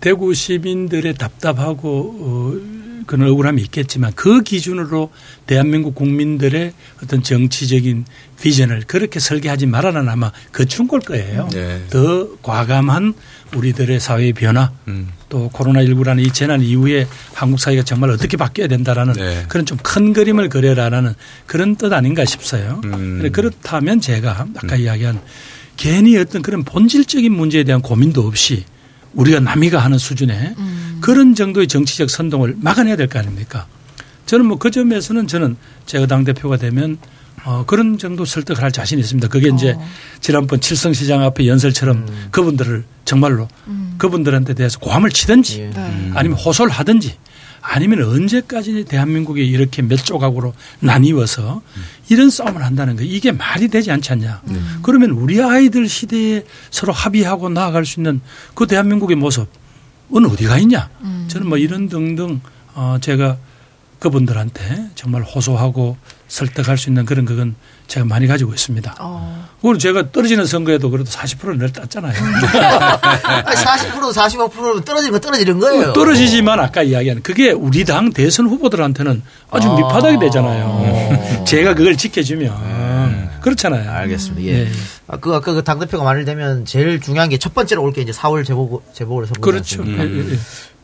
[0.00, 5.10] 대구 시민들의 답답하고 어, 그런 억울함이 있겠지만 그 기준으로
[5.46, 6.72] 대한민국 국민들의
[7.02, 8.04] 어떤 정치적인
[8.40, 11.48] 비전을 그렇게 설계하지 말아라는 아마 그 충고일 거예요.
[11.52, 11.82] 네.
[11.90, 13.14] 더 과감한
[13.54, 15.08] 우리들의 사회의 변화 음.
[15.28, 19.44] 또 코로나19라는 이 재난 이후에 한국 사회가 정말 어떻게 바뀌어야 된다라는 네.
[19.48, 21.14] 그런 좀 큰 그림을 그려라라는
[21.46, 22.80] 그런 뜻 아닌가 싶어요.
[22.84, 23.28] 음.
[23.32, 25.20] 그렇다면 제가 아까 이야기한
[25.76, 28.64] 괜히 어떤 그런 본질적인 문제에 대한 고민도 없이
[29.14, 30.54] 우리가 남이가 하는 수준의
[31.00, 33.66] 그런 정도의 정치적 선동을 막아내야 될 거 아닙니까?
[34.26, 35.56] 저는 뭐 그 점에서는 저는
[35.86, 36.98] 제가 당 대표가 되면
[37.44, 39.26] 어, 그런 정도 설득을 할 자신이 있습니다.
[39.28, 39.84] 그게 이제 어.
[40.20, 43.48] 지난번 칠성시장 앞에 연설처럼 그분들을 정말로
[43.98, 45.70] 그분들한테 대해서 고함을 치든지 예.
[45.70, 46.10] 네.
[46.14, 47.16] 아니면 호소를 하든지
[47.62, 51.62] 아니면 언제까지 대한민국이 이렇게 몇 조각으로 나뉘어서
[52.08, 54.42] 이런 싸움을 한다는 거 이게 말이 되지 않지 않냐.
[54.82, 58.20] 그러면 우리 아이들 시대에 서로 합의하고 나아갈 수 있는
[58.54, 59.46] 그 대한민국의 모습은
[60.30, 60.90] 어디가 있냐.
[61.28, 62.40] 저는 뭐 이런 등등
[62.74, 63.38] 어 제가
[64.00, 65.96] 그분들한테 정말 호소하고
[66.26, 67.54] 설득할 수 있는 그런 그건
[67.92, 68.94] 제가 많이 가지고 있습니다.
[69.00, 69.46] 어.
[69.60, 72.14] 그리고 제가 떨어지는 선거에도 그래도 40%를 늘 땄잖아요.
[73.44, 75.92] 아니, 40% 45% 떨어지는 거 떨어지는 거예요.
[75.92, 79.76] 떨어지지만 아까 이야기한 그게 우리 당 대선 후보들한테는 아주 아.
[79.76, 81.44] 밑바닥이 되잖아요.
[81.44, 83.90] 제가 그걸 지켜주면 그렇잖아요.
[83.90, 84.42] 알겠습니다.
[84.50, 84.60] 예.
[84.60, 84.68] 예.
[85.08, 88.12] 아, 그 아까 그 당대표가 말을 되면 제일 중요한 게 첫 번째로 올 게 이제
[88.12, 89.40] 4월 재보 재보궐 선거.
[89.42, 89.82] 그렇죠.
[89.82, 89.98] 음.
[89.98, 90.38] 예, 예, 예.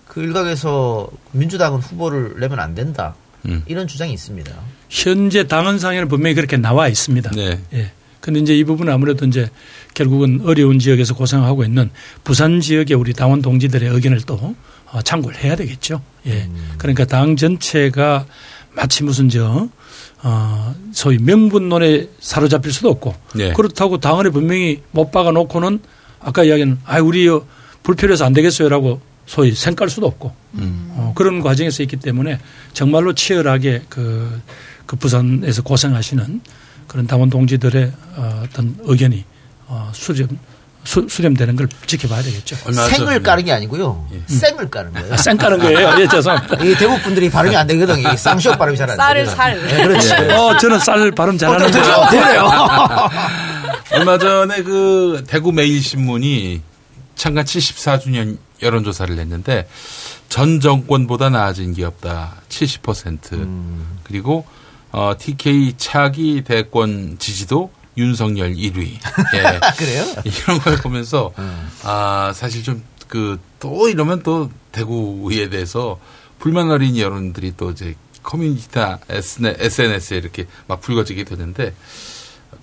[0.06, 3.14] 그 일각에서 민주당은 후보를 내면 안 된다.
[3.46, 3.62] 음.
[3.66, 4.52] 이런 주장이 있습니다.
[4.88, 7.30] 현재 당헌상에는 분명히 그렇게 나와 있습니다.
[7.30, 7.58] 네.
[7.72, 7.92] 예.
[8.20, 9.48] 근데 이제 이 부분은 아무래도 이제
[9.94, 11.90] 결국은 어려운 지역에서 고생하고 있는
[12.24, 14.54] 부산 지역의 우리 당원 동지들의 의견을 또
[14.90, 16.02] 어, 참고를 해야 되겠죠.
[16.26, 16.48] 예.
[16.78, 18.26] 그러니까 당 전체가
[18.74, 19.68] 마치 무슨 저,
[20.22, 23.52] 어, 소위 명분론에 사로잡힐 수도 없고 네.
[23.52, 25.80] 그렇다고 당원에 분명히 못 박아 놓고는
[26.20, 27.46] 아까 이야기는 아, 우리 요
[27.82, 32.38] 불필요해서 안 되겠어요라고 소위 생깔 수도 없고 어, 그런 과정에서 있기 때문에
[32.72, 34.40] 정말로 치열하게 그,
[34.86, 36.40] 그 부산에서 고생하시는
[36.86, 39.24] 그런 당원 동지들의 어, 어떤 의견이
[39.66, 40.28] 어, 수렴,
[40.84, 42.56] 수, 수렴되는 걸 지켜봐야 되겠죠.
[42.56, 44.08] 생을 전- 까는 게 아니고요.
[44.28, 45.12] 생을 까는 거예요.
[45.12, 45.94] 아, 쌩 까는 거예요.
[46.00, 46.64] 예, 죄송합니다.
[46.64, 47.98] 이 대북 분들이 발음이 안 되거든.
[47.98, 49.36] 이 쌍시옥 발음이 잘안 쌀을 되거든.
[49.36, 49.66] 살.
[49.66, 50.12] 네, 그렇지.
[50.32, 51.78] 어, 저는 쌀 발음 잘하는데.
[51.80, 52.50] 어, 그래요.
[53.92, 56.62] 얼마 전에 그 대구 매일 신문이
[57.14, 59.68] 창간 74주년 여론조사를 냈는데
[60.28, 62.42] 전 정권보다 나아진 게 없다.
[62.48, 63.84] 70%.
[64.04, 64.46] 그리고
[64.90, 68.98] 어, TK 차기 대권 지지도 윤석열 1위.
[69.34, 69.60] 예.
[69.76, 70.04] 그래요?
[70.24, 71.32] 이런 걸 보면서
[71.82, 75.98] 아 사실 좀 그 또 이러면 또 대구에 대해서
[76.38, 81.74] 불만 어린 여러분들이 또 이제 커뮤니티나 SNS에 이렇게 막 불거지게 되는데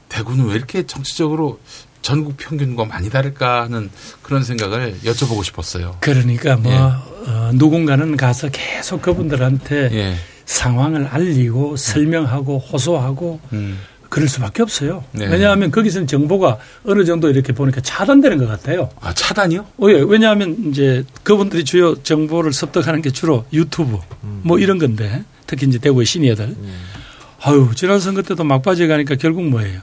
[0.07, 1.59] 대구는 왜 이렇게 정치적으로
[2.05, 3.89] 전국 평균과 많이 다를까 하는
[4.21, 5.97] 그런 생각을 여쭤보고 싶었어요.
[6.01, 6.77] 그러니까 뭐 예.
[6.77, 10.15] 어, 누군가는 가서 계속 그분들한테 예.
[10.45, 13.79] 상황을 알리고 설명하고 호소하고 음.
[14.09, 15.03] 그럴 수밖에 없어요.
[15.13, 15.25] 네.
[15.25, 18.91] 왜냐하면 거기서는 정보가 어느 정도 이렇게 보니까 차단되는 것 같아요.
[19.01, 19.65] 아, 차단이요?
[19.79, 20.05] 어, 예.
[20.07, 26.05] 왜냐하면 이제 그분들이 주요 정보를 습득하는 게 주로 유튜브 뭐 이런 건데 특히 이제 대구의
[26.05, 26.55] 시니어들.
[27.41, 29.81] 아유, 지난 선거 때도 막바지에 가니까 결국 뭐예요?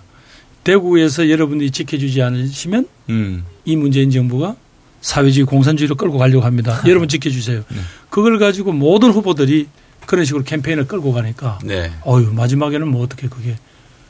[0.65, 3.45] 대구에서 여러분들이 지켜주지 않으시면 음.
[3.65, 4.57] 이 문재인 정부가
[5.01, 6.81] 사회주의 공산주의로 끌고 가려고 합니다.
[6.87, 7.65] 여러분 지켜주세요.
[7.69, 7.81] 네.
[8.09, 9.67] 그걸 가지고 모든 후보들이
[10.07, 11.91] 그런 식으로 캠페인을 끌고 가니까 네.
[12.07, 13.57] 어유 마지막에는 뭐 어떻게 그게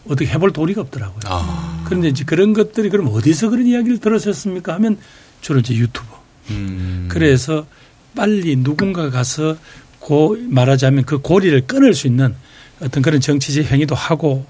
[0.07, 1.20] 어떻게 해볼 도리가 없더라고요.
[1.26, 1.82] 아.
[1.86, 4.98] 그런데 이제 그런 것들이 그럼 어디서 그런 이야기를 들으셨습니까 하면
[5.40, 6.07] 주로 이제 유튜브.
[6.50, 7.07] 음.
[7.11, 7.66] 그래서
[8.14, 9.57] 빨리 누군가 가서
[9.98, 12.34] 고 말하자면 그 고리를 끊을 수 있는
[12.80, 14.44] 어떤 그런 정치적 행위도 하고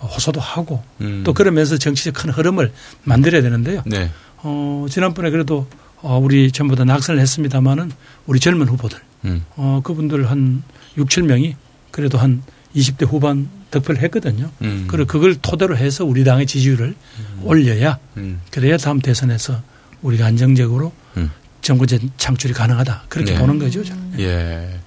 [0.00, 1.22] 호소도 하고 음.
[1.24, 2.72] 또 그러면서 정치적 큰 흐름을
[3.04, 3.82] 만들어야 되는데요.
[3.86, 4.10] 네.
[4.38, 5.66] 어, 지난번에 그래도
[6.02, 7.90] 어, 우리 전부 다 낙선을 했습니다마는
[8.26, 9.44] 우리 젊은 후보들 음.
[9.56, 10.62] 어, 그분들 한
[10.98, 11.54] 6, 7명이
[11.90, 12.42] 그래도 한
[12.74, 14.50] 20대 후반 득표를 했거든요.
[14.62, 14.86] 음.
[14.88, 16.94] 그리고 그걸 토대로 해서 우리 당의 지지율을
[17.42, 18.40] 올려야 음.
[18.50, 19.62] 그래야 다음 대선에서
[20.02, 21.30] 우리가 안정적으로 음.
[21.62, 23.04] 정권제 창출이 가능하다.
[23.08, 23.38] 그렇게 네.
[23.38, 23.82] 보는 거죠.
[23.82, 24.20] 저는.
[24.20, 24.78] 예.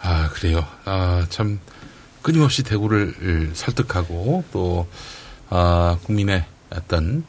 [0.00, 0.64] 아, 그래요.
[0.84, 1.58] 아, 참,
[2.24, 4.88] 끊임없이 대구를 설득하고 또,
[5.50, 7.22] 아, 국민의 어떤,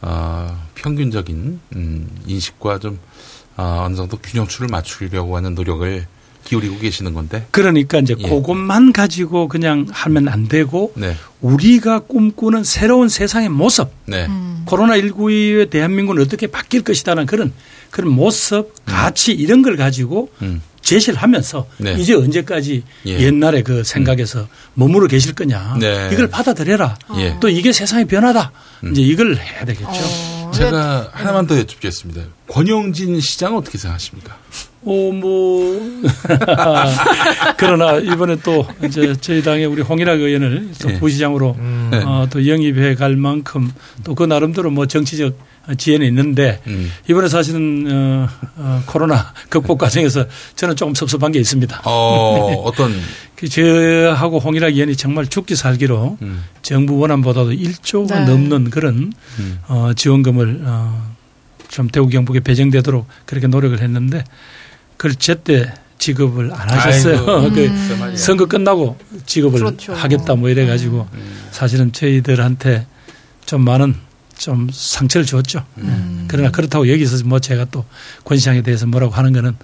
[0.00, 3.00] 아, 평균적인, 음, 인식과 좀,
[3.56, 6.06] 아, 어느 정도 균형추를 맞추려고 하는 노력을
[6.44, 7.44] 기울이고 계시는 건데.
[7.50, 8.28] 그러니까 이제 예.
[8.28, 11.16] 그것만 가지고 그냥 하면 안 되고 네.
[11.40, 14.28] 우리가 꿈꾸는 새로운 세상의 모습 네.
[14.64, 17.52] 코로나 19 이후에 대한민국은 어떻게 바뀔 것이다는 그런
[17.90, 20.62] 그런 모습, 가치 이런 걸 가지고 음.
[20.86, 21.96] 제시를 하면서 네.
[21.98, 23.18] 이제 언제까지 예.
[23.20, 25.76] 옛날에 그 생각에서 머무르 계실 거냐.
[25.80, 26.10] 네.
[26.12, 26.96] 이걸 받아들여라.
[27.18, 27.36] 예.
[27.40, 28.52] 또 이게 세상의 변화다.
[28.84, 28.92] 음.
[28.92, 29.86] 이제 이걸 해야 되겠죠.
[29.88, 32.22] 어, 제가 하나만 더 여쭙겠습니다.
[32.48, 34.36] 권영진 시장은 어떻게 생각하십니까?
[34.82, 35.80] 어, 뭐.
[37.58, 40.98] 그러나 이번에 또 이제 저희 당의 우리 홍일학 의원을 또 예.
[41.00, 41.56] 부시장으로
[41.90, 41.98] 네.
[42.04, 43.72] 어, 또 영입해 갈 만큼
[44.04, 45.36] 또 그 나름대로 뭐 정치적
[45.74, 46.90] 지혜는 있는데 음.
[47.08, 51.82] 이번에 사실은 어, 어, 코로나 극복 과정에서 저는 조금 섭섭한 게 있습니다.
[51.84, 52.92] 어, 어떤,
[53.34, 56.44] 그 저하고 홍일학 의원이 정말 죽기 살기로 음.
[56.62, 58.24] 정부 원안보다도 1조가 네.
[58.26, 59.58] 넘는 그런 음.
[59.68, 61.14] 어, 지원금을 어,
[61.68, 64.24] 좀 대구 경북에 배정되도록 그렇게 노력을 했는데
[64.96, 67.18] 그걸 제때 지급을 안 하셨어요.
[67.18, 68.16] 아이고, 그 말이야.
[68.16, 68.96] 선거 끝나고
[69.26, 69.94] 지급을 그렇죠.
[69.94, 71.48] 하겠다 뭐 이래 가지고 음.
[71.50, 72.86] 사실은 저희들한테
[73.44, 73.94] 좀 많은
[74.38, 75.64] 좀 상처를 줬죠.
[75.78, 76.26] 음.
[76.28, 77.84] 그러나 그렇다고 여기서 뭐 제가 또
[78.24, 79.56] 권시장에 대해서 뭐라고 하는 거는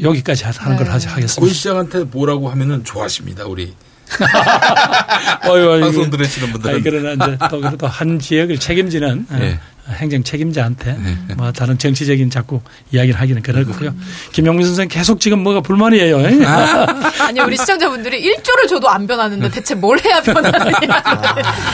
[0.00, 0.92] 여기까지 하는 걸 네.
[0.92, 1.54] 하지 권 하겠습니다.
[1.54, 3.74] 시장한테 뭐라고 하면은 좋아하십니다, 우리.
[5.48, 6.74] 어이, 어이, 방송 들으시는 분들은.
[6.74, 9.60] 아니, 그러나 이제 또 그래도 한 지역을 책임지는 어, 예.
[9.88, 11.34] 행정 책임자한테 네.
[11.36, 12.60] 뭐 다른 정치적인 자꾸
[12.92, 13.94] 이야기를 하기는 그렇고요.
[14.32, 16.20] 김영민 선생 계속 지금 뭐가 불만이에요.
[16.20, 16.44] 예?
[17.20, 20.78] 아니 우리 시청자분들이 1조를 줘도 안 변하는데 대체 뭘 해야 변하느냐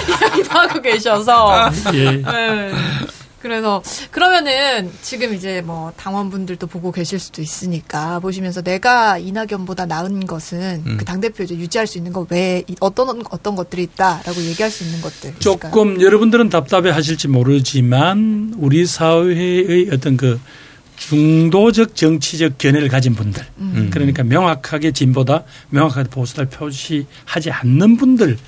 [0.08, 2.10] 이야기도 하고 계셔서 예.
[2.12, 2.72] 네.
[3.40, 10.82] 그래서 그러면은 지금 이제 뭐 당원분들도 보고 계실 수도 있으니까 보시면서 내가 이낙연보다 나은 것은
[10.86, 10.96] 음.
[10.96, 15.00] 그당 대표 이제 유지할 수 있는 거 왜 어떤 어떤 것들이 있다라고 얘기할 수 있는
[15.00, 15.40] 것들 있을까요?
[15.40, 20.40] 조금 여러분들은 답답해 하실지 모르지만 우리 사회의 어떤 그
[20.96, 23.90] 중도적 정치적 견해를 가진 분들 음.
[23.92, 28.38] 그러니까 명확하게 진보다 명확하게 보수다를 표시하지 않는 분들을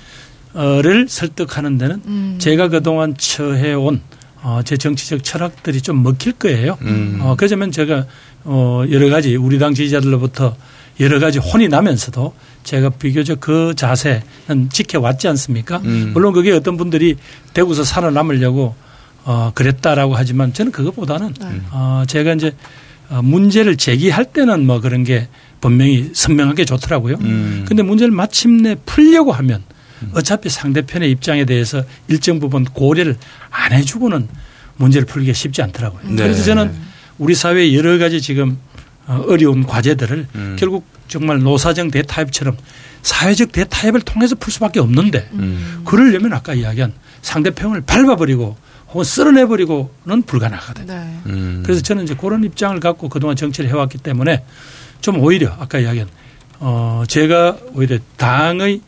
[1.07, 2.35] 설득하는 데는 음.
[2.39, 4.01] 제가 그동안 처해온
[4.41, 6.77] 어, 제 정치적 철학들이 좀 먹힐 거예요.
[6.81, 7.19] 음.
[7.21, 8.05] 어, 그러자면 제가
[8.45, 10.55] 어, 여러 가지 우리 당 지지자들로부터
[10.99, 12.33] 여러 가지 혼이 나면서도
[12.63, 15.77] 제가 비교적 그 자세는 지켜왔지 않습니까?
[15.85, 16.11] 음.
[16.13, 17.15] 물론 그게 어떤 분들이
[17.53, 18.75] 대구서 살아남으려고
[19.25, 21.61] 어, 그랬다라고 하지만 저는 그것보다는 네.
[21.71, 22.53] 어, 제가 이제
[23.09, 25.27] 어, 문제를 제기할 때는 뭐 그런 게
[25.61, 27.17] 분명히 선명하게 좋더라고요.
[27.21, 27.65] 음.
[27.67, 29.63] 근데 문제를 마침내 풀려고 하면
[30.13, 33.17] 어차피 상대편의 입장에 대해서 일정 부분 고려를
[33.49, 34.27] 안 해주고는
[34.77, 36.01] 문제를 풀기가 쉽지 않더라고요.
[36.09, 36.15] 네.
[36.15, 36.73] 그래서 저는
[37.17, 38.57] 우리 사회의 여러 가지 지금
[39.07, 40.55] 어, 어려운 과제들을 음.
[40.59, 42.57] 결국 정말 노사정 대타협처럼
[43.01, 45.81] 사회적 대타협을 통해서 풀 수밖에 없는데 음.
[45.85, 48.55] 그러려면 아까 이야기한 상대편을 밟아버리고
[48.89, 50.93] 혹은 쓸어내버리고는 불가능하거든요.
[50.93, 51.19] 네.
[51.27, 51.63] 음.
[51.65, 54.43] 그래서 저는 이제 그런 입장을 갖고 그동안 정치를 해왔기 때문에
[55.01, 56.07] 좀 오히려 아까 이야기한
[56.59, 58.81] 어 제가 오히려 당의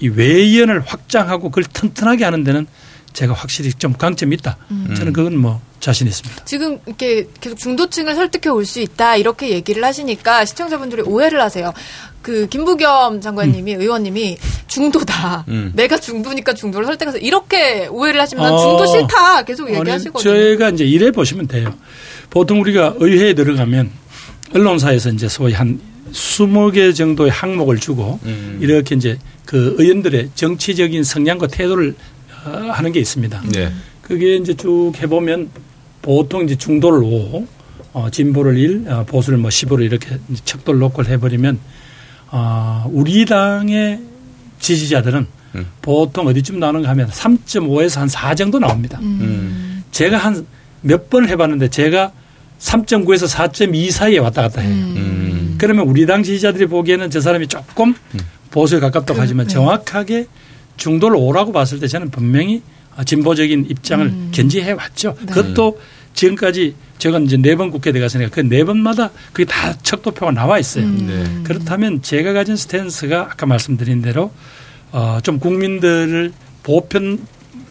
[0.00, 2.66] 이 외연을 확장하고 그걸 튼튼하게 하는 데는
[3.12, 4.58] 제가 확실히 좀 강점이 있다.
[4.94, 6.44] 저는 그건 뭐 자신 있습니다.
[6.44, 11.72] 지금 이렇게 계속 중도층을 설득해 올 수 있다 이렇게 얘기를 하시니까 시청자분들이 오해를 하세요.
[12.20, 14.36] 그 김부겸 장관님이 의원님이
[14.66, 15.44] 중도다.
[15.48, 15.72] 음.
[15.74, 18.58] 내가 중도니까 중도를 설득해서 이렇게 오해를 하시면 난 어.
[18.58, 20.22] 중도 싫다 계속 얘기하시거든요.
[20.34, 21.72] 저희가 이제 이래 보시면 돼요.
[22.28, 23.90] 보통 우리가 의회에 들어가면
[24.54, 25.80] 언론사에서 이제 소위 한
[26.12, 28.58] 20개 정도의 항목을 주고 음.
[28.60, 31.94] 이렇게 이제 그 의원들의 정치적인 성향과 태도를
[32.44, 33.42] 어, 하는 게 있습니다.
[33.52, 33.72] 네.
[34.02, 35.50] 그게 이제 쭉 해보면
[36.02, 37.46] 보통 이제 중도를 5,
[37.92, 41.58] 어, 진보를 1, 어, 보수를 뭐 10으로 이렇게 척도를 놓고 해버리면
[42.30, 44.00] 어, 우리 당의
[44.60, 45.26] 지지자들은
[45.56, 45.66] 음.
[45.82, 48.98] 보통 어디쯤 나오는가 하면 3.5에서 한 4 정도 나옵니다.
[49.02, 49.82] 음.
[49.90, 50.46] 제가 한
[50.86, 52.12] 몇 번을 해봤는데 제가
[52.58, 54.72] 3.9에서 4.2 사이에 왔다 갔다 해요.
[54.72, 55.56] 음.
[55.58, 57.94] 그러면 우리 당 지지자들이 보기에는 저 사람이 조금
[58.50, 59.54] 보수에 가깝다고 그, 하지만 네.
[59.54, 60.26] 정확하게
[60.76, 62.62] 중도를 오라고 봤을 때 저는 분명히
[62.96, 64.28] 아, 진보적인 입장을 음.
[64.32, 65.16] 견지해 왔죠.
[65.20, 65.26] 네.
[65.32, 65.80] 그것도
[66.14, 70.84] 지금까지 제가 이제 네 번 국회 들어갔으니까 그 네 번마다 그게 다 척도표가 나와 있어요.
[70.84, 71.06] 음.
[71.06, 71.42] 네.
[71.44, 74.32] 그렇다면 제가 가진 스탠스가 아까 말씀드린 대로
[74.92, 76.32] 어, 좀 국민들을
[76.62, 77.18] 보편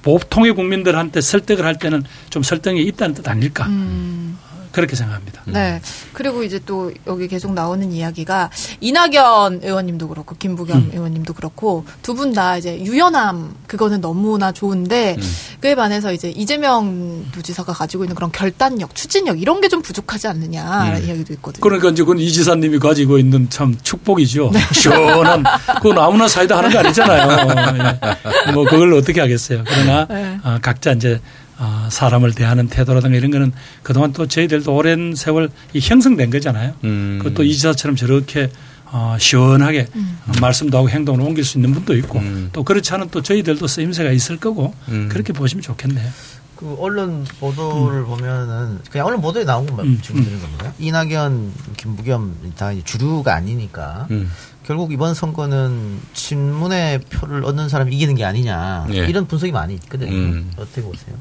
[0.04, 4.38] 보통의 국민들한테 설득을 할 때는 좀 설득이 있다는 뜻 아닐까 음.
[4.76, 5.42] 그렇게 생각합니다.
[5.46, 5.82] 네.
[6.12, 8.50] 그리고 이제 또 여기 계속 나오는 이야기가
[8.82, 10.90] 이낙연 의원님도 그렇고 김부겸 음.
[10.94, 15.16] 의원님도 그렇고 두 분 다 이제 유연함 그거는 너무나 좋은데
[15.62, 20.84] 그에 반해서 이제 이재명 도지사가 가지고 있는 그런 결단력, 추진력 이런 게 좀 부족하지 않느냐
[20.98, 21.06] 음.
[21.06, 21.62] 이야기도 있거든요.
[21.62, 24.52] 그러니까 이제 그건 이 지사님이 가지고 있는 참 축복이죠.
[24.54, 24.60] 네.
[24.74, 25.44] 시원한
[25.82, 28.00] 그건 아무나 사이다 하는 거 아니잖아요.
[28.46, 28.52] 예.
[28.54, 29.64] 뭐 그걸 어떻게 하겠어요.
[29.66, 30.38] 그러나 네.
[30.44, 31.20] 어, 각자 이제
[31.58, 33.53] 어, 사람을 대하는 태도라든가 이런 거는
[33.84, 36.74] 그동안 또 저희들도 오랜 세월 이 형성된 거잖아요.
[36.84, 37.20] 음.
[37.22, 38.49] 그것도 이 지사처럼 저렇게
[38.86, 39.88] 어, 시원하게
[40.28, 42.49] 어, 말씀도 하고 행동을 옮길 수 있는 분도 있고 음.
[42.53, 45.10] 또 그렇지 않은 또 저희들도 쓰임새가 있을 거고 음.
[45.10, 46.10] 그렇게 보시면 좋겠네요.
[46.56, 50.74] 그 언론 보도를 보면은 그냥 언론 보도에 나온 것만 음, 지금 드린 겁니다.
[50.80, 54.32] 이낙연, 김부겸 다 주류가 아니니까 음.
[54.66, 58.99] 결국 이번 선거는 친문의 표를 얻는 사람이 이기는 게 아니냐 예.
[59.06, 60.12] 이런 분석이 많이 있거든요.
[60.12, 60.51] 음.
[60.56, 61.16] 어떻게 보세요?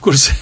[0.00, 0.32] 글쎄,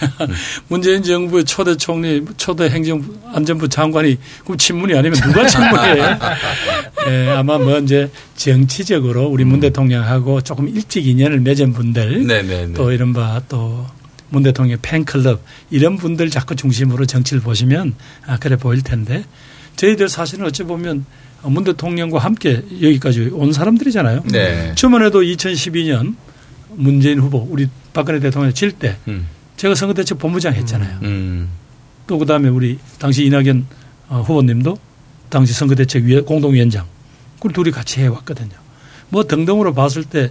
[0.68, 6.18] 문재인 정부의 초대 총리, 초대 행정부, 안전부 장관이 그럼 친문이 아니면 누가 친문이에요?
[7.08, 12.74] 예, 아마 뭐 이제 정치적으로 우리 문 대통령하고 조금 일찍 인연을 맺은 분들, 네네네.
[12.74, 15.40] 또 이른바 또문 대통령 팬클럽
[15.70, 17.94] 이런 분들 자꾸 중심으로 정치를 보시면
[18.26, 19.24] 아, 그래 보일 텐데
[19.76, 21.04] 저희들 사실은 어찌 보면
[21.42, 24.24] 문 대통령과 함께 여기까지 온 사람들이잖아요.
[24.32, 24.72] 네.
[24.74, 26.14] 저번에도 2012년
[26.70, 29.28] 문재인 후보 우리 박근혜 대통령 질때 음.
[29.56, 30.98] 제가 선거대책 본부장 했잖아요.
[31.02, 31.48] 음.
[32.06, 33.66] 또 그다음에 우리 당시 이낙연
[34.08, 34.78] 어, 후보님도
[35.28, 36.86] 당시 선거대책 공동위원장
[37.40, 38.50] 그 둘이 같이 해왔거든요.
[39.08, 40.30] 뭐 등등으로 봤을 때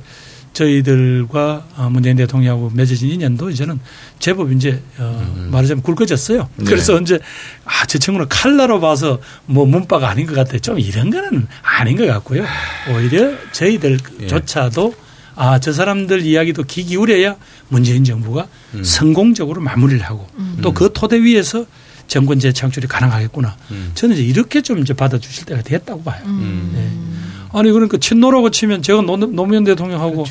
[0.53, 3.79] 저희들과 어, 문재인 대통령하고 맺어진 인연도 이제는
[4.19, 6.49] 제법 이제 어, 말하자면 굵어졌어요.
[6.55, 6.65] 네.
[6.65, 7.19] 그래서 이제
[7.65, 10.59] 아, 저 친구는 칼라로 봐서 뭐 문바가 아닌 것 같아요.
[10.59, 12.45] 좀 이런 거는 아닌 것 같고요.
[12.89, 14.95] 오히려 저희들조차도
[15.35, 17.35] 아, 저 사람들 이야기도 귀 기울여야
[17.69, 18.47] 문재인 정부가
[18.83, 20.27] 성공적으로 마무리를 하고
[20.61, 21.65] 또그 토대 위에서
[22.07, 23.57] 정권 재창출이 가능하겠구나.
[23.71, 23.91] 음.
[23.95, 26.21] 저는 이제 이렇게 좀 이제 받아주실 때가 됐다고 봐요.
[26.25, 26.71] 음.
[26.73, 27.34] 네.
[27.55, 30.25] 아니 그러니까 친노라고 치면 제가 노, 노무현 대통령하고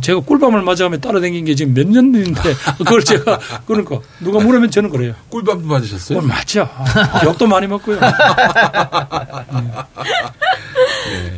[0.00, 2.40] 제가 꿀밤을 맞아가며 따라다닌 게 지금 몇 년인데
[2.78, 5.14] 그걸 제가 그러니까 누가 물으면 저는 그래요.
[5.28, 6.20] 꿀밤도 맞으셨어요?
[6.20, 6.66] 그건 맞죠.
[7.24, 8.00] 욕도 많이 먹고요.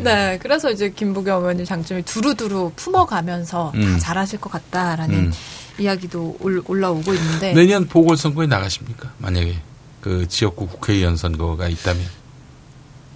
[0.01, 3.99] 네, 그래서 이제 김부겸 의원님 장점이 두루두루 품어가면서 다 음.
[3.99, 5.33] 잘하실 것 같다라는 음.
[5.79, 9.11] 이야기도 올, 올라오고 있는데 내년 보궐선거에 나가십니까?
[9.19, 9.57] 만약에
[10.01, 12.24] 그 지역구 국회의원 선거가 있다면.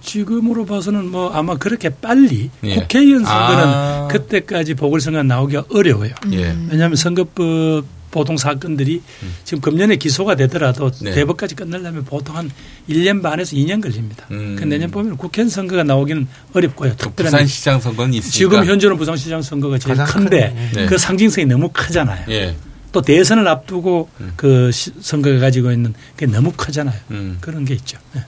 [0.01, 2.75] 지금으로 봐서는 뭐 아마 그렇게 빨리 예.
[2.75, 4.07] 국회의원 선거는 아.
[4.11, 6.13] 그때까지 보궐선거 나오기가 어려워요.
[6.33, 6.55] 예.
[6.69, 9.03] 왜냐하면 선거법 보통 사건들이
[9.43, 10.91] 지금 금년에 기소가 되더라도 음.
[11.03, 11.11] 네.
[11.11, 12.49] 대법까지 끝내려면 보통 한
[12.89, 14.25] 1년 반에서 2년 걸립니다.
[14.31, 14.55] 음.
[14.57, 16.91] 그 내년 보면 국회의원 선거가 나오기는 어렵고요.
[16.91, 18.31] 그 특별한 부산시장 선거는 있으니까.
[18.35, 20.85] 지금 현재는 부산시장 선거가 제일 큰데 큰, 네.
[20.87, 22.25] 그 상징성이 너무 크잖아요.
[22.29, 22.55] 예.
[22.91, 24.33] 또 대선을 앞두고 음.
[24.35, 26.99] 그 시- 선거가 가지고 있는 게 너무 크잖아요.
[27.11, 27.37] 음.
[27.39, 27.99] 그런 게 있죠.
[28.13, 28.23] 네.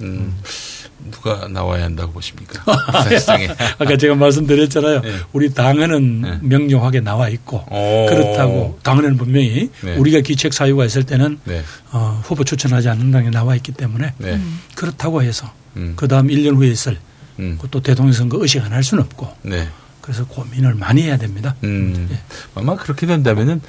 [1.06, 1.12] 음.
[1.12, 2.64] 누가 나와야 한다고 보십니까?
[2.92, 3.48] 부산시장에.
[3.80, 5.02] 아까 제가 말씀드렸잖아요.
[5.02, 5.16] 네.
[5.34, 6.40] 우리 당헌은 네.
[6.42, 8.06] 명료하게 나와 있고 오.
[8.10, 9.96] 그렇다고 당헌에는 분명히 네.
[9.96, 11.64] 우리가 기책 사유가 있을 때는 네.
[11.92, 14.40] 어, 후보 추천하지 않는다는 게 나와 있기 때문에 네.
[14.76, 15.94] 그렇다고 해서 음.
[15.96, 16.98] 그 다음 1년 후에 있을
[17.40, 17.58] 음.
[17.72, 19.68] 또 대통령 선거 의식 안 할 수는 없고 네.
[20.02, 21.56] 그래서 고민을 많이 해야 됩니다.
[21.64, 22.08] 음.
[22.12, 22.18] 예.
[22.56, 23.62] 아마 그렇게 된다면은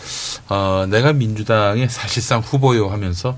[0.49, 3.37] 어, 내가 민주당의 사실상 후보요 하면서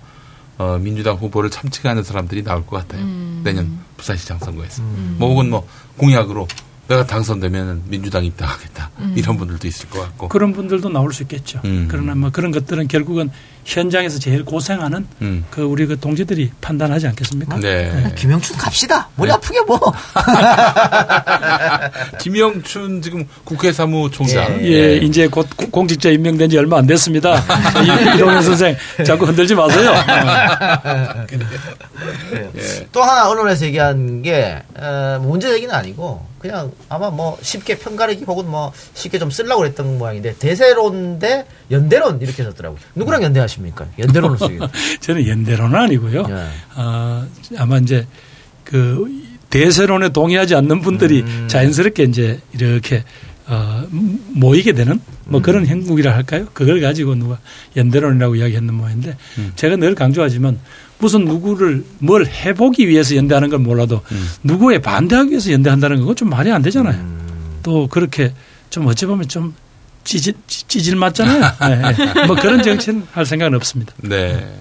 [0.59, 3.05] 어, 민주당 후보를 참칭하는 사람들이 나올 것 같아요.
[3.42, 4.82] 내년 부산시장 선거에서.
[5.16, 6.46] 뭐 혹은 뭐 공약으로
[6.87, 8.91] 내가 당선되면 민주당 입당하겠다.
[9.14, 10.28] 이런 분들도 있을 것 같고.
[10.28, 11.61] 그런 분들도 나올 수 있겠죠.
[11.64, 11.89] 음.
[11.91, 13.30] 그러나 뭐 그런 것들은 결국은
[13.64, 15.45] 현장에서 제일 고생하는 음.
[15.51, 17.59] 그 우리 그 동지들이 판단하지 않겠습니까?
[17.61, 18.12] 네.
[18.16, 19.09] 김영춘 갑시다.
[19.16, 19.35] 머리 네.
[19.35, 19.80] 아프게 뭐.
[22.20, 24.61] 김영춘 지금 국회 사무총장.
[24.64, 24.70] 예.
[24.70, 27.39] 예, 이제 곧 고- 공직자 임명된 지 얼마 안 됐습니다.
[27.39, 28.76] 이- 이동현 선생
[29.07, 29.93] 자꾸 흔들지 마세요.
[31.32, 32.87] 예.
[32.93, 38.51] 또 하나 언론에서 얘기한 게 어, 문제 얘기는 아니고 그냥 아마 뭐 쉽게 편가르기 혹은
[38.51, 42.78] 뭐 쉽게 좀 쓰려고 그랬던 모양인데 대세론 대 연대론 이렇게 썼더라고요.
[42.95, 43.86] 누구랑 연대하십니까?
[43.99, 44.59] 연대론을 쓰기.
[45.01, 46.26] 저는 연대로는 아니고요.
[46.28, 46.47] 예.
[46.76, 47.26] 어,
[47.57, 48.07] 아마 이제
[48.62, 49.07] 그
[49.49, 51.49] 대세론에 동의하지 않는 분들이 음.
[51.49, 53.05] 자연스럽게 이제 이렇게
[53.47, 53.86] 어,
[54.34, 55.42] 모이게 되는 뭐 음.
[55.42, 56.47] 그런 행국이라 할까요?
[56.53, 57.38] 그걸 가지고 누가
[57.74, 59.53] 연대론이라고 이야기했는 모양인데 음.
[59.57, 60.59] 제가 늘 강조하지만
[60.99, 64.28] 무슨 누구를 뭘 해보기 위해서 연대하는 건 몰라도 음.
[64.42, 66.95] 누구에 반대하기 위해서 연대한다는 건 좀 말이 안 되잖아요.
[66.95, 67.59] 음.
[67.62, 68.32] 또 그렇게
[68.70, 69.55] 좀 어찌 보면 좀
[70.05, 71.40] 찌질, 찌- 찌질 맞잖아요.
[71.61, 72.26] 네.
[72.26, 73.92] 뭐 그런 정치는 할 생각은 없습니다.
[73.99, 74.55] 네.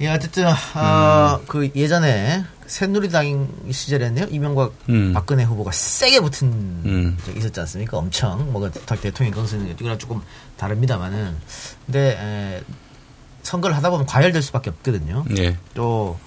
[0.00, 5.12] 예, 어쨌든 어, 그 예전에 새누리당 시절에는요 이명박 음.
[5.12, 6.48] 박근혜 후보가 세게 붙은
[6.84, 7.16] 음.
[7.24, 7.96] 적이 있었지 않습니까?
[7.96, 10.20] 엄청 뭐가 대통령 건수는 이거랑 조금
[10.56, 11.34] 다릅니다만은
[11.86, 12.60] 근데 에,
[13.48, 15.24] 선거를 하다 보면 과열될 수밖에 없거든요.
[15.38, 15.56] 예.
[15.74, 16.18] 또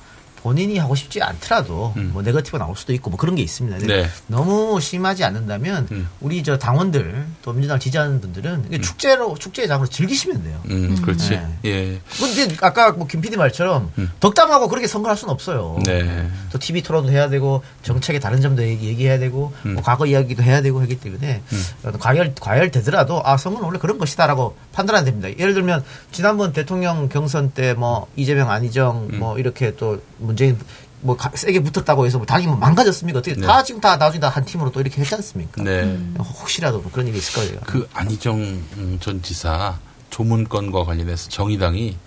[0.43, 2.11] 본인이 하고 싶지 않더라도 음.
[2.13, 3.79] 뭐 네거티브가 나올 수도 있고 뭐 그런 게 있습니다.
[3.85, 4.07] 네.
[4.27, 6.07] 너무 심하지 않는다면 음.
[6.19, 10.61] 우리 저 당원들 또 민주당 지지하는 분들은 이게 축제로 축제의 장으로 즐기시면 돼요.
[10.69, 11.31] 음, 그렇지.
[11.31, 11.47] 네.
[11.65, 12.01] 예.
[12.19, 14.09] 근데 아까 뭐 김 PD 말처럼 음.
[14.21, 15.77] 덕담하고 그렇게 선거할 수는 없어요.
[15.85, 16.29] 네.
[16.51, 19.73] 또 TV 토론도 해야 되고 정책의 다른 점도 얘기, 얘기해야 되고 음.
[19.73, 21.41] 뭐 과거 이야기도 해야 되고 하기 때문에
[21.83, 25.29] 어, 과열 과열 되더라도 아 선거는 원래 그런 것이다라고 판단하면 됩니다.
[25.37, 29.19] 예를 들면 지난번 대통령 경선 때 뭐 이재명 안희정 음.
[29.19, 30.01] 뭐 이렇게 또
[30.31, 30.57] 문재인
[31.01, 33.19] 뭐 가- 세게 붙었다고 해서 뭐 당이 뭐 망가졌습니까?
[33.19, 33.45] 어떻게 네.
[33.45, 35.63] 다 지금 다 나중에 다 한 팀으로 또 이렇게 했지 않습니까?
[35.63, 35.97] 네.
[36.17, 37.59] 혹시라도 뭐 그런 일이 있을 거예요.
[37.65, 39.77] 그 안희정 음, 전 지사
[40.09, 41.97] 조문건과 관련해서 정의당이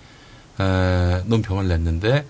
[0.59, 2.25] 에, 논평을 냈는데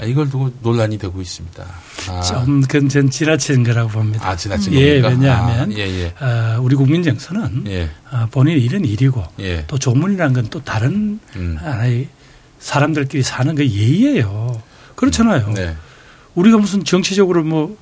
[0.00, 1.64] 에, 이걸 두고 논란이 되고 있습니다.
[2.08, 4.28] 아, 좀 그건 전 지나친 거라고 봅니다.
[4.28, 5.08] 아 지나친 예, 겁니까?
[5.08, 6.14] 왜냐하면 아, 예, 예.
[6.24, 7.90] 어, 우리 국민 정서는 예.
[8.12, 9.64] 어, 본인의 일은 일이고 예.
[9.66, 11.56] 또 조문이라는 건 또 다른 음.
[11.60, 12.08] 하나의
[12.60, 14.62] 사람들끼리 사는 그 예의예요.
[14.94, 15.52] 그렇잖아요.
[15.54, 15.76] 네.
[16.34, 17.76] 우리가 무슨 정치적으로 뭐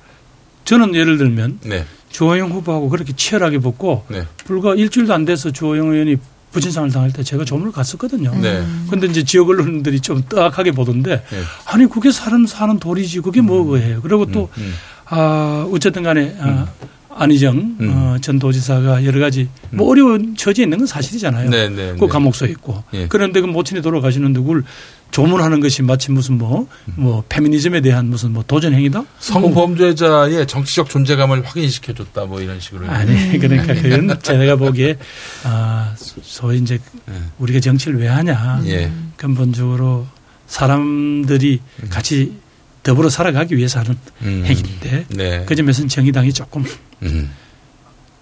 [0.64, 1.84] 저는 예를 들면 네.
[2.10, 4.26] 주호영 후보하고 그렇게 치열하게 붙고 네.
[4.44, 6.16] 불과 일주일도 안 돼서 주호영 의원이
[6.52, 8.34] 부친상을 당할 때 제가 조문을 갔었거든요.
[8.40, 8.62] 네.
[8.90, 11.42] 근데 이제 지역 언론들이 좀 뜨악하게 보던데 네.
[11.66, 14.02] 아니 그게 사람 사는 돌이지 그게 뭐예요.
[14.02, 14.74] 그리고 또 음.
[15.06, 16.66] 아, 어쨌든 간에 아,
[17.08, 17.90] 안희정 음.
[17.90, 21.50] 어, 전 도지사가 여러 가지 뭐 어려운 처지에 있는 건 사실이잖아요.
[21.50, 22.06] 네, 네, 그 네.
[22.06, 22.82] 감옥소에 있고.
[22.94, 23.06] 예.
[23.08, 24.64] 그런데 그 모친이 돌아가시는데 그걸
[25.12, 29.04] 조문하는 것이 마치 무슨 뭐, 뭐, 페미니즘에 대한 무슨 뭐 도전 행위다?
[29.20, 32.88] 성범죄자의 정치적 존재감을 확인시켜줬다 뭐 이런 식으로.
[32.88, 34.96] 아니, 그러니까 그건 제가 보기에,
[35.44, 37.12] 아, 소위 이제 예.
[37.38, 38.62] 우리가 정치를 왜 하냐.
[38.66, 38.90] 예.
[39.16, 40.06] 근본적으로
[40.46, 41.60] 사람들이
[41.90, 42.36] 같이
[42.82, 44.44] 더불어 살아가기 위해서 하는 음.
[44.44, 45.44] 행위인데 네.
[45.46, 46.64] 그 점에서는 정의당이 조금
[47.02, 47.30] 음.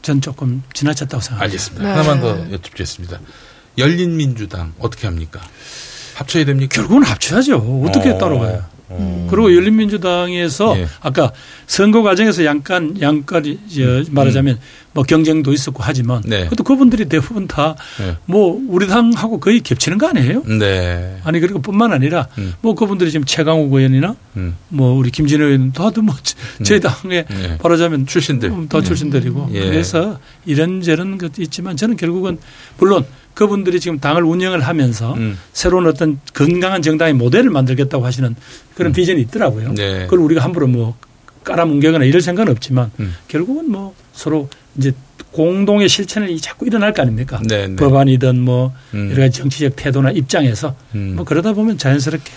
[0.02, 1.44] 전 조금 지나쳤다고 생각합니다.
[1.44, 1.84] 알겠습니다.
[1.84, 1.90] 네.
[1.90, 3.20] 하나만 더 여쭙겠습니다.
[3.78, 5.40] 열린민주당 어떻게 합니까?
[6.20, 6.68] 합쳐야 됩니까?
[6.74, 7.84] 결국은 합쳐야죠.
[7.86, 8.18] 어떻게 어.
[8.18, 8.64] 따라가요?
[8.92, 9.28] 어.
[9.30, 10.86] 그리고 열린민주당에서 예.
[11.00, 11.30] 아까
[11.66, 13.60] 선거 과정에서 약간 양까지
[14.10, 14.58] 말하자면
[14.92, 16.44] 뭐 경쟁도 있었고 하지만 네.
[16.44, 18.16] 그것도 그분들이 대부분 다뭐 네.
[18.68, 20.42] 우리 당하고 거의 겹치는 거 아니에요?
[20.58, 21.18] 네.
[21.22, 22.54] 아니 그리고 뿐만 아니라 음.
[22.60, 24.56] 뭐 그분들이 지금 최강욱 의원이나 음.
[24.68, 26.16] 뭐 우리 김진호 의원 다들 뭐
[26.64, 27.58] 저희 당에 네.
[27.62, 28.50] 말하자면 출신들.
[28.50, 29.60] 음, 다 출신들이고 예.
[29.60, 32.38] 그래서 이런저런 것도 있지만 저는 결국은
[32.78, 33.06] 물론
[33.40, 35.38] 그분들이 지금 당을 운영을 하면서 음.
[35.54, 38.36] 새로운 어떤 건강한 정당의 모델을 만들겠다고 하시는
[38.74, 39.70] 그런 비전이 있더라고요.
[39.70, 39.74] 음.
[39.76, 40.04] 네.
[40.04, 40.94] 그걸 우리가 함부로 뭐
[41.44, 43.14] 깔아뭉개거나 이럴 생각은 없지만 음.
[43.28, 44.92] 결국은 뭐 서로 이제
[45.32, 47.40] 공동의 실천이 자꾸 일어날 거 아닙니까?
[47.48, 47.76] 네, 네.
[47.76, 49.10] 법안이든 뭐 음.
[49.10, 51.14] 여러 가지 정치적 태도나 입장에서 음.
[51.16, 52.30] 뭐 그러다 보면 자연스럽게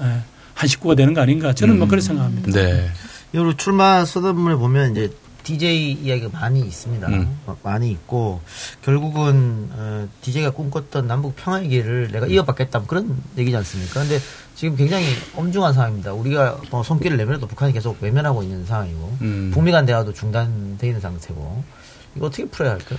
[0.00, 0.04] 예,
[0.54, 2.52] 한 식구가 되는 거 아닌가 저는 뭐 그렇게 생각합니다.
[2.52, 2.88] 네.
[3.34, 5.10] 요 출마 서점을 보면 이제
[5.46, 7.06] DJ 이야기가 많이 있습니다.
[7.06, 7.38] 음.
[7.46, 8.40] 어, 많이 있고
[8.82, 14.00] 결국은 어, DJ가 꿈꿨던 남북 평화의 길을 내가 이어받겠다 뭐 그런 얘기지 않습니까?
[14.00, 14.18] 근데
[14.56, 16.12] 지금 굉장히 엄중한 상황입니다.
[16.14, 19.50] 우리가 뭐 손길을 내밀어도 북한이 계속 외면하고 있는 상황이고 음.
[19.54, 21.62] 북미 간 대화도 중단돼 있는 상태고
[22.16, 22.98] 이거 어떻게 풀어야 할까요?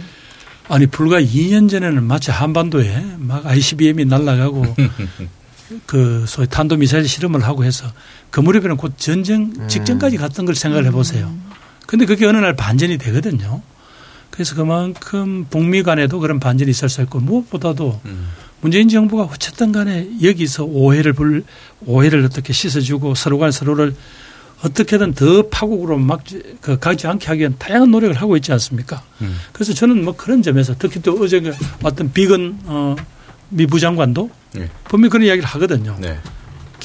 [0.70, 4.64] 아니 불과 2년 전에는 마치 한반도에 막 ICBM이 날아가고
[5.86, 7.92] 그 소위 탄도 미사일 실험을 하고 해서
[8.30, 11.47] 그 무렵에는 곧 전쟁 직전까지 갔던 걸 생각을 해보세요.
[11.88, 13.62] 근데 그게 어느 날 반전이 되거든요.
[14.30, 18.28] 그래서 그만큼 북미 간에도 그런 반전이 있을 수 있고 무엇보다도 음.
[18.62, 21.44] 문재인 정부가 어쨌든 간에 여기서 오해를 불
[21.86, 23.96] 오해를 어떻게 씻어주고 서로 간 서로를
[24.64, 26.22] 어떻게든 더 파국으로 막
[26.62, 29.02] 그 가지 않게 하기 위한 다양한 노력을 하고 있지 않습니까?
[29.22, 29.38] 음.
[29.54, 32.96] 그래서 저는 뭐 그런 점에서 특히 또 어제 그 왔던 비건 어,
[33.50, 34.70] 미 부 장관도 네.
[34.86, 35.96] 분명히 그런 이야기를 하거든요.
[36.00, 36.20] 네.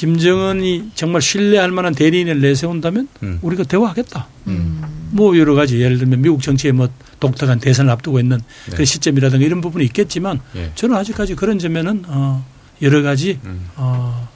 [0.02, 3.38] 김정은이 정말 신뢰할 만한 대리인을 내세운다면 음.
[3.40, 4.26] 우리가 대화하겠다.
[4.48, 4.82] 음.
[5.12, 6.88] 뭐 여러 가지 예를 들면 미국 정치에 뭐
[7.20, 8.76] 독특한 대선을 앞두고 있는 네.
[8.76, 10.72] 그 시점이라든가 이런 부분이 있겠지만 예.
[10.74, 12.44] 저는 아직까지 그런 점에는 어
[12.82, 13.68] 여러 가지 음.
[13.76, 14.28] 어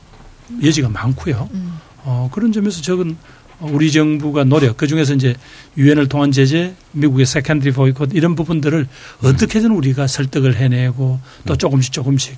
[0.63, 1.49] 여지가 많고요.
[1.53, 1.73] 음.
[2.05, 3.17] 어 그런 점에서 적은
[3.59, 5.35] 우리 정부가 노력 그 중에서 이제
[5.77, 8.87] 유엔을 통한 제재, 미국의 secondary boycott 이런 부분들을
[9.25, 11.59] 어떻게든 우리가 설득을 해내고 또 음.
[11.59, 12.37] 조금씩 조금씩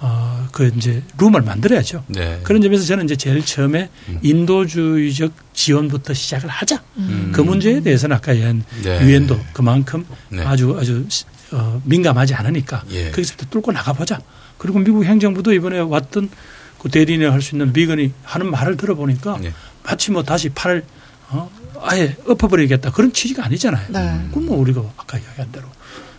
[0.00, 2.04] 어 그 이제 room을 만들어야죠.
[2.06, 2.38] 네.
[2.44, 4.18] 그런 점에서 저는 이제 제일 처음에 음.
[4.22, 6.80] 인도주의적 지원부터 시작을 하자.
[6.98, 7.32] 음.
[7.34, 9.00] 그 문제에 대해서는 아까 얘기한 네.
[9.04, 10.42] 유엔도 그만큼 네.
[10.44, 13.10] 아주 아주 시- 어, 민감하지 않으니까 예.
[13.10, 14.20] 거기서부터 뚫고 나가보자.
[14.58, 16.30] 그리고 미국 행정부도 이번에 왔던
[16.78, 19.52] 그 대리인을 할 수 있는 미건이 하는 말을 들어보니까 예.
[19.82, 20.84] 마치 뭐 다시 팔을
[21.30, 21.50] 어,
[21.82, 23.86] 아예 엎어버리겠다 그런 취지가 아니잖아요.
[23.90, 24.26] 네.
[24.30, 25.66] 그럼 뭐 우리가 아까 이야기한 대로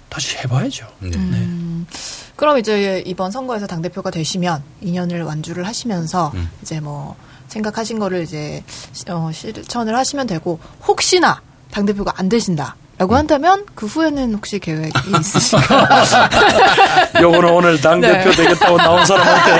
[0.09, 0.87] 다시 해봐야죠.
[0.99, 1.09] 네.
[1.15, 1.85] 음,
[2.35, 6.49] 그럼 이제 이번 선거에서 당 대표가 되시면 2년을 완주를 하시면서 음.
[6.61, 7.15] 이제 뭐
[7.47, 11.41] 생각하신 거를 이제 시- 어, 실천을 하시면 되고 혹시나
[11.71, 13.17] 당 대표가 안 되신다 라고 음.
[13.17, 15.87] 한다면 그 후에는 혹시 계획이 있으신가요?
[17.21, 18.35] 요거는 오늘 당 대표 네.
[18.37, 19.51] 되겠다고 나온 사람한테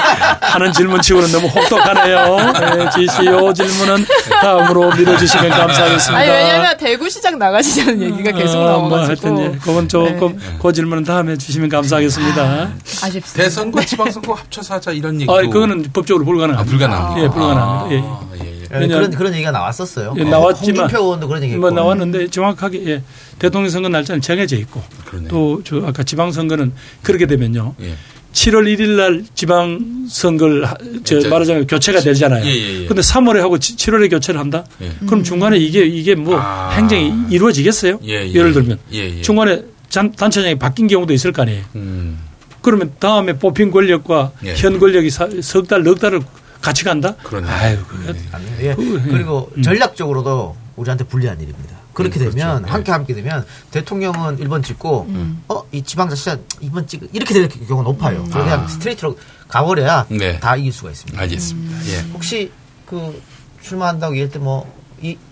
[0.42, 2.38] 하는 질문치고는 너무 혹독하네요.
[2.54, 4.06] 네, 지시 요 질문은
[4.42, 6.18] 다음으로 미뤄주시면 감사하겠습니다.
[6.18, 11.04] 아니 왜냐면 대구시장 나가시자는 얘기가 계속 어, 뭐 나와가지고 하여튼 예, 그건 조금 그 질문은
[11.04, 12.70] 다음에 주시면 감사하겠습니다.
[13.04, 13.34] 아쉽습니다.
[13.34, 16.62] 대선과 지방선거 합쳐서 하자 이런 얘기도 아, 그거는 법적으로 불가능합니다.
[16.62, 17.22] 아, 불가능합니다.
[17.24, 17.86] 예, 불가능합니다.
[17.86, 18.00] 아, 예, 예.
[18.00, 18.02] 예,
[18.46, 20.16] 왜냐하면- 그런 그런 얘기가 나왔었어요.
[20.18, 21.62] 예, 어, 나왔지만 홍준표 의원도 그런 얘기했고.
[21.62, 23.02] 뭐 나왔는데 정확하게 예,
[23.40, 24.82] 대통령 선거 날짜는 정해져 있고.
[25.30, 26.74] 또 저 아까 지방 선거는
[27.04, 27.76] 그렇게 되면요.
[27.82, 27.94] 예.
[28.34, 32.46] 7월 1일 날 지방 선거를 하- 저 말하자면 교체가 되잖아요.
[32.46, 32.86] 예, 예, 예.
[32.86, 34.66] 근데 3월에 하고 7월에 교체를 한다?
[34.82, 34.92] 예.
[35.06, 36.70] 그럼 중간에 이게 이게 뭐 아.
[36.72, 38.00] 행정이 이루어지겠어요?
[38.04, 38.34] 예, 예.
[38.34, 39.22] 예를 들면 예, 예.
[39.22, 41.64] 중간에 단- 단체장이 바뀐 경우도 있을 거 아니에요.
[41.76, 42.20] 음.
[42.62, 44.54] 그러면 다음에 뽑힌 권력과 예.
[44.56, 46.20] 현 권력이 석 달, 넉 달을
[46.66, 47.16] 같이 간다?
[47.24, 47.48] 그러네.
[47.48, 48.20] 아유, 그거 네.
[48.32, 48.74] 아니, 예.
[48.74, 49.12] 그, 예.
[49.12, 49.62] 그리고 음.
[49.62, 51.76] 전략적으로도 우리한테 불리한 일입니다.
[51.94, 52.74] 그렇게 음, 되면 그렇죠.
[52.74, 55.44] 함께 함께 되면 대통령은 1번 찍고 음.
[55.48, 58.24] 어이 지방자치단 2번 찍 이렇게 될 경우가 높아요.
[58.24, 58.68] 그래서 그냥 아.
[58.68, 60.40] 스트레이트로 가버려야 네.
[60.40, 61.22] 다 이길 수가 있습니다.
[61.22, 61.88] 알겠습니다.
[61.88, 62.00] 예.
[62.14, 62.52] 혹시
[62.86, 63.22] 그
[63.62, 64.70] 출마한다고 얘기할 때뭐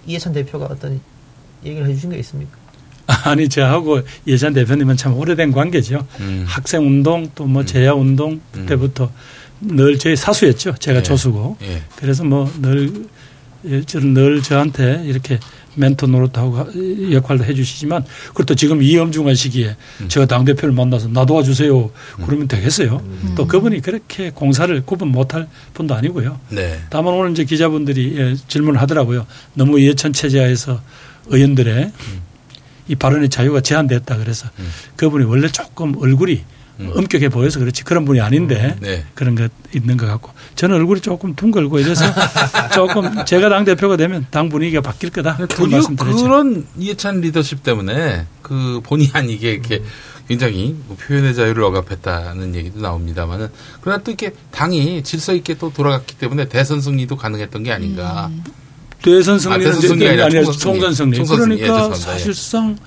[0.05, 1.01] 이해찬 대표가 어떤
[1.65, 2.57] 얘기를 해주신 게 있습니까?
[3.25, 6.07] 아니 저하고 예전 대표님은 참 오래된 관계죠.
[6.21, 6.45] 음.
[6.47, 9.11] 학생 운동 또뭐 제야 운동 때부터
[9.67, 10.75] 늘 저희 사수였죠.
[10.79, 11.03] 제가 예.
[11.03, 11.57] 조수고.
[11.63, 11.81] 예.
[11.95, 12.91] 그래서 뭐 늘
[13.85, 15.39] 저는 늘 저한테 이렇게
[15.75, 16.65] 멘토 노릇하고 하-
[17.13, 20.07] 역할도 해주시지만 그것도 지금 이 엄중한 시기에 음.
[20.09, 21.89] 제가 당 대표를 만나서 나 도와주세요.
[22.25, 23.01] 그러면 되겠어요.
[23.03, 23.33] 음.
[23.35, 26.39] 또 그분이 그렇게 공사를 구분 못할 분도 아니고요.
[26.49, 26.77] 네.
[26.89, 29.25] 다만 오늘 이제 기자분들이 예, 질문을 하더라고요.
[29.53, 30.81] 너무 예천 체제하에서
[31.27, 31.91] 의원들의
[32.89, 34.69] 이 발언의 자유가 제한됐다 그래서 음.
[34.97, 36.62] 그분이 원래 조금 얼굴이 음.
[36.79, 39.05] 엄격해 보여서 그렇지 그런 분이 아닌데 네.
[39.13, 42.03] 그런 것 있는 것 같고 저는 얼굴이 조금 둥글고 이래서
[42.73, 45.81] 조금 제가 당 대표가 되면 당 분위기가 바뀔 거다 도리어.
[45.97, 49.83] 그런 이해찬 리더십 때문에 그 본의 아니게 이렇게
[50.27, 53.49] 굉장히 뭐 표현의 자유를 억압했다는 얘기도 나옵니다만은
[53.81, 58.31] 그러나 또 이렇게 당이 질서 있게 또 돌아갔기 때문에 대선 승리도 가능했던 게 아닌가.
[59.01, 61.17] 대선 승리는 아, 대선 승리가 아니라 총선 승리.
[61.17, 61.57] 총선 승리.
[61.57, 61.61] 승리.
[61.61, 61.95] 예, 그러니까.
[61.95, 61.99] 예.
[61.99, 62.77] 사실상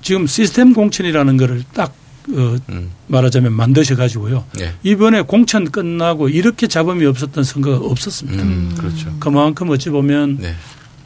[0.00, 1.92] 지금 시스템 공천이라는 거를 딱
[2.32, 2.90] 어, 음.
[3.06, 4.44] 말하자면 만드셔 가지고요.
[4.60, 4.74] 예.
[4.82, 8.42] 이번에 공천 끝나고 이렇게 잡음이 없었던 선거가 없었습니다.
[8.42, 9.14] 음, 그렇죠.
[9.20, 10.54] 그만큼 어찌 보면 네.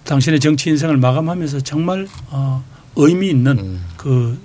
[0.05, 2.65] 당신의 정치 인생을 마감하면서 정말 어,
[2.97, 3.85] 의미 있는 음.
[3.97, 4.39] 그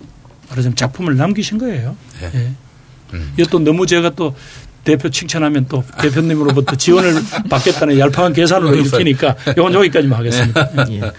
[0.49, 1.95] 말하자면 작품을 남기신 거예요.
[2.19, 2.32] 네.
[2.36, 2.51] 예.
[3.13, 3.34] 음.
[3.38, 4.36] 이거 또 너무 제가 또
[4.84, 7.15] 대표 칭찬하면 또 대표님으로부터 지원을
[7.49, 8.99] 받겠다는 얄팍한 계산으로 그러니까요.
[9.01, 10.69] 일으키니까 이건 여기까지만 하겠습니다.
[10.89, 10.95] 예.
[10.97, 11.11] 예.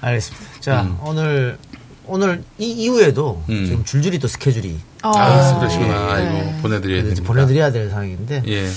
[0.00, 0.46] 알겠습니다.
[0.60, 0.96] 자 음.
[1.02, 1.58] 오늘
[2.08, 3.64] 오늘 이 이후에도 음.
[3.66, 6.16] 지금 줄줄이 또 스케줄이 어, 아, 그러시구나.
[6.16, 6.50] 네.
[6.52, 7.22] 이거 보내드려야 됩니다.
[7.24, 8.68] 보내드려야 될 상황인데 예.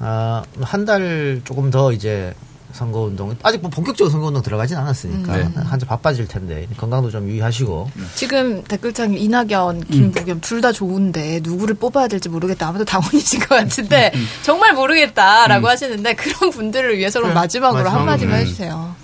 [0.00, 2.34] 아, 한 달 조금 더 이제
[2.72, 8.64] 선거운동 아직 뭐 본격적으로 선거운동 들어가진 않았으니까 음, 한참 바빠질 텐데 건강도 좀 유의하시고 지금
[8.64, 12.68] 댓글창 이낙연, 김부겸 둘다 좋은데 누구를 뽑아야 될지 모르겠다.
[12.68, 18.00] 아무도 당원이신 것 같은데 음, 정말 모르겠다라고 하시는데 그런 분들을 위해서는 그래, 마지막으로 마지막으로.
[18.00, 18.40] 한마디만 음.
[18.40, 18.94] 해주세요.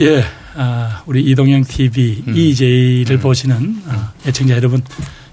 [0.00, 0.24] 예, 아,
[1.06, 2.36] 우리 이동영 TV 음.
[2.36, 4.82] EJ를 보시는 아, 애청자 여러분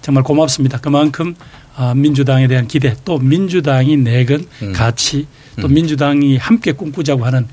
[0.01, 0.80] 정말 고맙습니다.
[0.80, 1.36] 그만큼
[1.76, 4.74] 아, 민주당에 대한 기대 또 민주당이 내건 음.
[4.74, 5.28] 가치
[5.61, 5.74] 또 음.
[5.74, 7.47] 민주당이 함께 꿈꾸자고 하는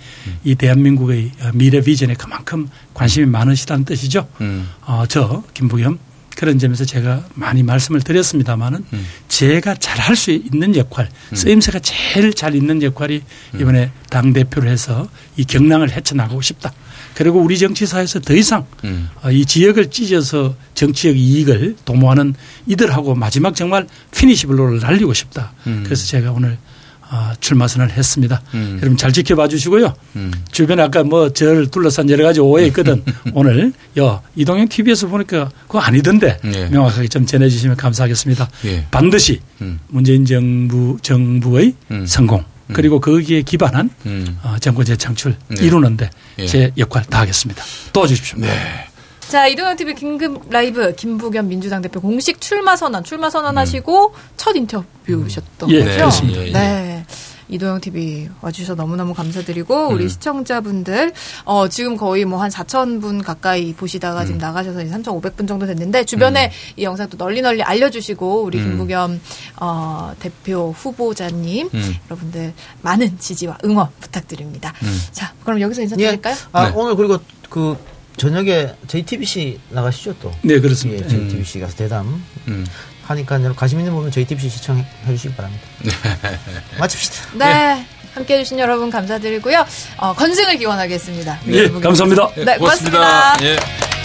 [0.44, 4.28] 이 대한민국의 어, 미래 비전에 그만큼 관심이 많으시다는 뜻이죠.
[4.40, 4.68] 음.
[4.86, 5.98] 어, 저 김부겸
[6.36, 9.06] 그런 점에서 제가 많이 말씀을 드렸습니다마는 음.
[9.28, 13.22] 제가 잘 할 수 있는 역할, 쓰임새가 제일 잘 있는 역할이
[13.58, 16.72] 이번에 당 대표를 해서 이 경랑을 헤쳐나가고 싶다.
[17.16, 19.08] 그리고 우리 정치사에서 더 이상 음.
[19.22, 22.34] 어, 이 지역을 찢어서 정치적 이익을 도모하는
[22.66, 25.54] 이들하고 마지막 정말 피니시블로를 날리고 싶다.
[25.66, 25.82] 음.
[25.82, 26.58] 그래서 제가 오늘
[27.10, 28.42] 어, 출마 선언을 했습니다.
[28.52, 28.78] 음.
[28.82, 29.94] 여러분 잘 지켜봐 주시고요.
[30.16, 30.30] 음.
[30.52, 33.02] 주변에 아까 뭐 저를 둘러싼 여러 가지 오해 있거든.
[33.32, 36.66] 오늘 야 이동영 TV에서 보니까 그거 아니던데 예.
[36.66, 38.50] 명확하게 좀 전해주시면 감사하겠습니다.
[38.66, 38.86] 예.
[38.90, 39.80] 반드시 음.
[39.88, 42.04] 문재인 정부 정부의 음.
[42.06, 44.38] 성공 그리고 거기에 기반한 음.
[44.42, 45.64] 어, 정권 재창출 네.
[45.64, 46.46] 이루는데 예.
[46.46, 47.62] 제 역할 다하겠습니다.
[47.92, 48.38] 도와주십시오.
[48.40, 48.48] 네.
[49.28, 55.70] 자, 이동현 TV 긴급 라이브 김부겸 민주당 대표 공식 출마 선언, 출마 선언하시고 첫 인터뷰셨던
[55.70, 55.96] 예, 거죠?
[55.96, 56.40] 그렇습니다.
[56.42, 56.52] 예, 예.
[56.52, 57.06] 네.
[57.48, 60.08] 이동영 TV 와주셔서 너무너무 감사드리고, 우리 음.
[60.08, 61.12] 시청자분들,
[61.44, 64.26] 어, 지금 거의 뭐 한 4,000분 가까이 보시다가 음.
[64.26, 68.64] 지금 나가셔서 이제 3,500분 정도 됐는데, 주변에 이 영상 또 널리 널리 알려주시고, 우리 음.
[68.70, 69.20] 김부겸,
[69.60, 71.94] 어, 대표 후보자님, 음.
[72.10, 74.72] 여러분들 많은 지지와 응원 부탁드립니다.
[74.82, 75.00] 음.
[75.12, 76.34] 자, 그럼 여기서 인사드릴까요?
[76.52, 76.72] 아, 네.
[76.74, 77.18] 오늘 그리고
[77.48, 77.76] 그
[78.16, 80.32] 저녁에 JTBC 나가시죠 또.
[80.42, 81.04] 네 그렇습니다.
[81.04, 82.66] 예, JTBC 가서 대담 음.
[83.06, 85.66] 하니까 여러분 관심 있는 부분 JTBC 시청해 주시기 바랍니다.
[86.78, 87.28] 마칩시다.
[87.38, 87.86] 네.
[88.14, 89.64] 함께 해주신 여러분 감사드리고요.
[89.98, 91.38] 어, 건승을 기원하겠습니다.
[91.48, 92.30] 예, 감사합니다.
[92.34, 92.98] 네, 고맙습니다.
[92.98, 93.36] 고맙습니다.
[93.42, 93.95] 예.